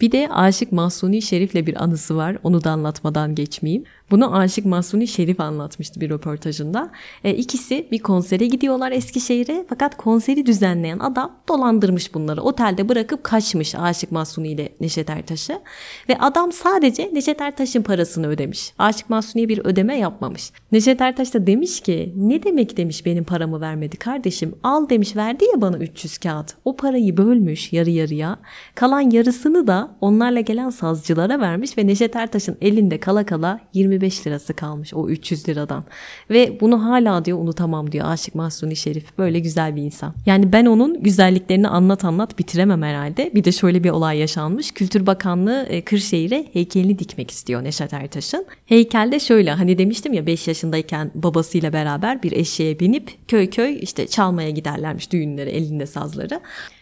[0.00, 2.36] Bir de Aşık Mahsuni Şerif'le bir anısı var.
[2.42, 3.84] Onu da anlatmadan geçmeyeyim.
[4.10, 6.90] Bunu Aşık Mahsuni Şerif anlatmıştı bir röportajında.
[7.24, 12.42] E, ikisi bir konsere gidiyorlar Eskişehir'e fakat konseri düzenleyen adam dolandırmış bunları.
[12.42, 15.60] Otelde bırakıp kaçmış Aşık Mahsuni ile Neşet Ertaş'ı.
[16.08, 18.72] Ve adam sadece Neşet Ertaş'ın parasını ödemiş.
[18.78, 20.50] Aşık Mahsuni'ye bir ödeme yapmamış.
[20.72, 24.54] Neşet Ertaş da demiş ki ne demek demiş benim paramı vermedi kardeşim.
[24.62, 26.54] Al demiş verdi ya bana 300 kağıt.
[26.64, 28.38] O parayı bölmüş yarı yarıya.
[28.74, 34.54] Kalan yarısını da onlarla gelen sazcılara vermiş ve Neşet Ertaş'ın elinde kala kala 25 lirası
[34.54, 35.84] kalmış o 300 liradan.
[36.30, 39.18] Ve bunu hala diyor unutamam diyor Aşık Mahsuni Şerif.
[39.18, 40.14] Böyle güzel bir insan.
[40.26, 43.30] Yani ben onun güzelliklerini anlat anlat bitiremem herhalde.
[43.34, 44.70] Bir de şöyle bir olay yaşanmış.
[44.70, 48.46] Kültür Bakanlığı e, Kırşehir'e heykelini dikmek istiyor Neşet Ertaş'ın.
[48.66, 54.06] Heykelde şöyle hani demiştim ya 5 yaşındayken babasıyla beraber bir eşeğe binip köy köy işte
[54.06, 56.40] çalmaya giderlermiş düğünleri elinde sazları.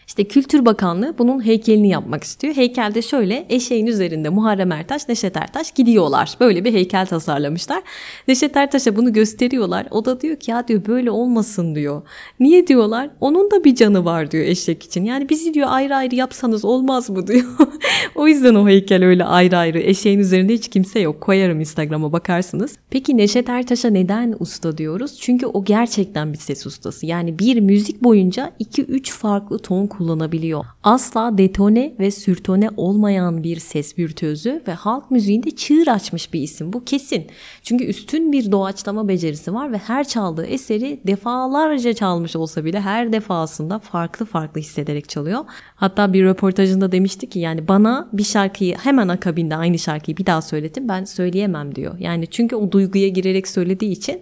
[0.09, 2.53] İşte Kültür Bakanlığı bunun heykelini yapmak istiyor.
[2.55, 6.35] Heykelde şöyle eşeğin üzerinde Muharrem Ertaş, Neşet Ertaş gidiyorlar.
[6.39, 7.83] Böyle bir heykel tasarlamışlar.
[8.27, 9.87] Neşet Ertaş'a bunu gösteriyorlar.
[9.91, 12.01] O da diyor ki ya diyor böyle olmasın diyor.
[12.39, 13.09] Niye diyorlar?
[13.21, 15.03] Onun da bir canı var diyor eşek için.
[15.03, 17.43] Yani bizi diyor ayrı ayrı yapsanız olmaz mı diyor.
[18.15, 19.79] o yüzden o heykel öyle ayrı ayrı.
[19.79, 21.21] Eşeğin üzerinde hiç kimse yok.
[21.21, 22.77] Koyarım Instagram'a bakarsınız.
[22.89, 25.17] Peki Neşet Ertaş'a neden usta diyoruz?
[25.21, 27.05] Çünkü o gerçekten bir ses ustası.
[27.05, 30.65] Yani bir müzik boyunca 2-3 farklı ton kullanabiliyor.
[30.83, 36.73] Asla detone ve sürtone olmayan bir ses virtüözü ve halk müziğinde çığır açmış bir isim.
[36.73, 37.27] Bu kesin.
[37.63, 43.13] Çünkü üstün bir doğaçlama becerisi var ve her çaldığı eseri defalarca çalmış olsa bile her
[43.13, 45.45] defasında farklı farklı hissederek çalıyor.
[45.75, 50.41] Hatta bir röportajında demişti ki yani bana bir şarkıyı hemen akabinde aynı şarkıyı bir daha
[50.41, 51.97] söyletin ben söyleyemem diyor.
[51.99, 54.21] Yani çünkü o duyguya girerek söylediği için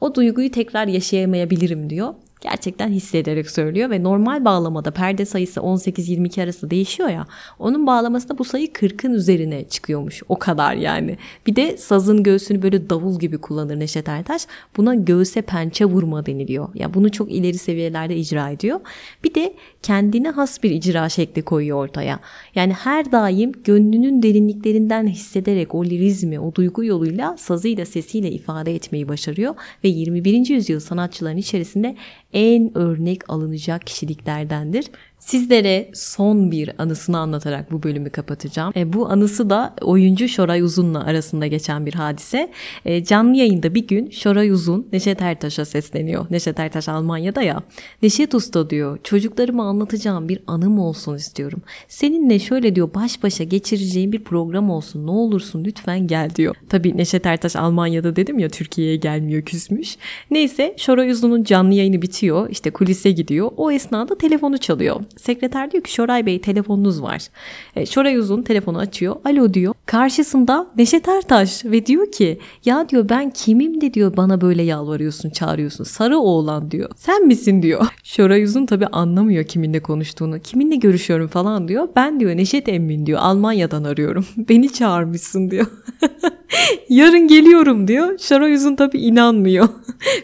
[0.00, 2.14] o duyguyu tekrar yaşayamayabilirim diyor
[2.50, 7.26] gerçekten hissederek söylüyor ve normal bağlamada perde sayısı 18-22 arası değişiyor ya
[7.58, 11.18] onun bağlamasında bu sayı 40'ın üzerine çıkıyormuş o kadar yani.
[11.46, 16.68] Bir de sazın göğsünü böyle davul gibi kullanır Neşet Ertaş buna göğse pençe vurma deniliyor.
[16.68, 18.80] Ya yani bunu çok ileri seviyelerde icra ediyor.
[19.24, 22.20] Bir de kendine has bir icra şekli koyuyor ortaya.
[22.54, 29.08] Yani her daim gönlünün derinliklerinden hissederek o lirizmi, o duygu yoluyla sazıyla sesiyle ifade etmeyi
[29.08, 30.48] başarıyor ve 21.
[30.48, 31.96] yüzyıl sanatçıların içerisinde
[32.36, 34.86] en örnek alınacak kişiliklerdendir.
[35.18, 38.72] Sizlere son bir anısını anlatarak bu bölümü kapatacağım.
[38.76, 42.50] E, bu anısı da oyuncu Şoray Uzun'la arasında geçen bir hadise.
[42.84, 46.26] E, canlı yayında bir gün Şoray Uzun Neşet Ertaş'a sesleniyor.
[46.30, 47.62] Neşet Ertaş Almanya'da ya.
[48.02, 51.62] Neşet Usta diyor çocuklarıma anlatacağım bir anım olsun istiyorum.
[51.88, 56.54] Seninle şöyle diyor baş başa geçireceğim bir program olsun ne olursun lütfen gel diyor.
[56.68, 59.96] Tabii Neşet Ertaş Almanya'da dedim ya Türkiye'ye gelmiyor küsmüş.
[60.30, 63.50] Neyse Şoray Uzun'un canlı yayını bitiyor işte kulise gidiyor.
[63.56, 65.00] O esnada telefonu çalıyor.
[65.16, 67.28] Sekreter diyor ki Şoray Bey telefonunuz var.
[67.76, 69.16] E, Şoray Uzun telefonu açıyor.
[69.24, 69.74] Alo diyor.
[69.86, 75.30] Karşısında Neşet Ertaş ve diyor ki ya diyor ben kimim de diyor bana böyle yalvarıyorsun
[75.30, 75.84] çağırıyorsun.
[75.84, 76.90] Sarı oğlan diyor.
[76.96, 77.86] Sen misin diyor.
[78.02, 80.40] Şoray Uzun tabi anlamıyor kiminle konuştuğunu.
[80.40, 81.88] Kiminle görüşüyorum falan diyor.
[81.96, 84.26] Ben diyor Neşet Emmin diyor Almanya'dan arıyorum.
[84.36, 85.66] Beni çağırmışsın diyor.
[86.88, 88.18] Yarın geliyorum diyor.
[88.18, 89.68] Şoray Uzun tabi inanmıyor.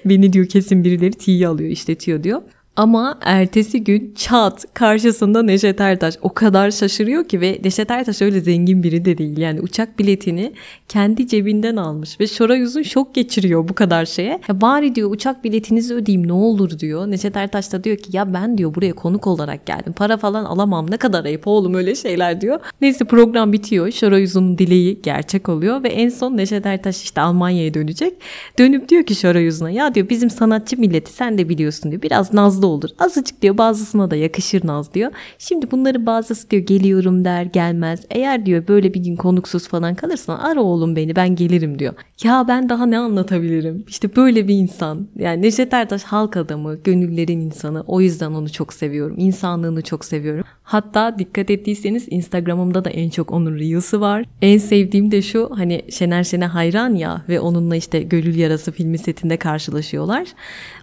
[0.05, 2.43] Beni diyor kesin birileri tiye alıyor işletiyor diyor.
[2.77, 8.41] Ama ertesi gün çat karşısında Neşet Ertaş o kadar şaşırıyor ki ve Neşet Ertaş öyle
[8.41, 9.39] zengin biri de değil.
[9.39, 10.53] Yani uçak biletini
[10.89, 14.41] kendi cebinden almış ve Şoray Uzun şok geçiriyor bu kadar şeye.
[14.49, 17.11] Ya bari diyor uçak biletinizi ödeyeyim ne olur diyor.
[17.11, 19.93] Neşet Ertaş da diyor ki ya ben diyor buraya konuk olarak geldim.
[19.93, 22.61] Para falan alamam ne kadar ayıp oğlum öyle şeyler diyor.
[22.81, 23.91] Neyse program bitiyor.
[23.91, 28.15] Şoray Uzun'un dileği gerçek oluyor ve en son Neşet Ertaş işte Almanya'ya dönecek.
[28.59, 32.03] Dönüp diyor ki Şoray Uzun'a ya diyor bizim sanatçı milleti sen de biliyorsun diyor.
[32.03, 32.91] Biraz nazlı olur.
[32.99, 35.11] Azıcık diyor bazısına da yakışır naz diyor.
[35.39, 38.01] Şimdi bunları bazısı diyor geliyorum der gelmez.
[38.11, 41.95] Eğer diyor böyle bir gün konuksuz falan kalırsan ara oğlum beni ben gelirim diyor.
[42.25, 43.85] Ya ben daha ne anlatabilirim?
[43.89, 45.09] İşte böyle bir insan.
[45.17, 47.85] Yani Neşet Ertaş halk adamı, gönüllerin insanı.
[47.87, 49.17] O yüzden onu çok seviyorum.
[49.19, 50.45] İnsanlığını çok seviyorum.
[50.63, 54.25] Hatta dikkat ettiyseniz Instagram'ımda da en çok onun Reels'ı var.
[54.43, 58.99] En sevdiğim de şu hani Şener Şen'e hayran ya ve onunla işte Gönül Yarası filmi
[58.99, 60.29] setinde karşılaşıyorlar.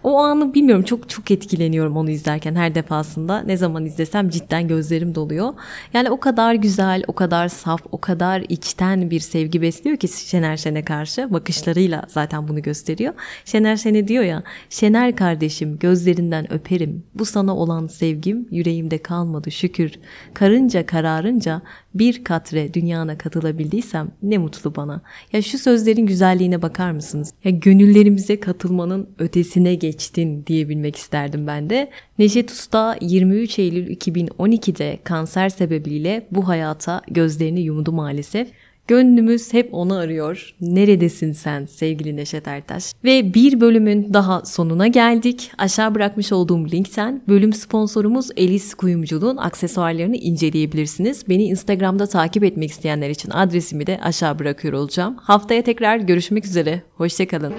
[0.02, 3.40] O anı bilmiyorum çok çok etkileniyorum onu izlerken her defasında.
[3.40, 5.54] Ne zaman izlesem cidden gözlerim doluyor.
[5.94, 10.56] Yani o kadar güzel, o kadar saf, o kadar içten bir sevgi besliyor ki Şener
[10.56, 11.32] Şen'e karşı.
[11.32, 13.14] Bakışlarıyla zaten bunu gösteriyor.
[13.44, 17.02] Şener Şen'e diyor ya, Şener kardeşim gözlerinden öperim.
[17.14, 19.92] Bu sana olan sevgim yüreğimde kalmadı şükür.
[20.34, 21.62] Karınca kararınca
[21.94, 25.02] bir katre dünyana katılabildiysem ne mutlu bana.
[25.32, 27.32] Ya şu sözlerin güzelliğine bakar mısınız?
[27.44, 31.90] Ya gönüllerimize katılmanın ötesine geçtin diyebilmek isterdim ben de.
[32.18, 38.48] Neşet Usta 23 Eylül 2012'de kanser sebebiyle bu hayata gözlerini yumdu maalesef.
[38.90, 40.54] Gönlümüz hep onu arıyor.
[40.60, 42.92] Neredesin sen sevgili Neşet Ertaş?
[43.04, 45.52] Ve bir bölümün daha sonuna geldik.
[45.58, 51.28] Aşağı bırakmış olduğum linkten bölüm sponsorumuz Elis Kuyumculuğun aksesuarlarını inceleyebilirsiniz.
[51.28, 55.16] Beni Instagram'da takip etmek isteyenler için adresimi de aşağı bırakıyor olacağım.
[55.22, 56.82] Haftaya tekrar görüşmek üzere.
[56.96, 57.54] Hoşçakalın.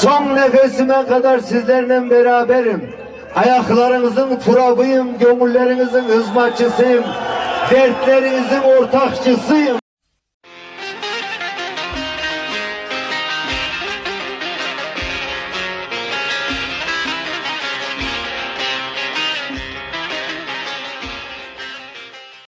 [0.00, 2.82] Son nefesime kadar sizlerle beraberim.
[3.34, 7.02] Ayaklarınızın turabıyım, gönüllerinizin hizmetçisiyim.
[7.70, 9.81] Dertlerinizin ortakçısıyım.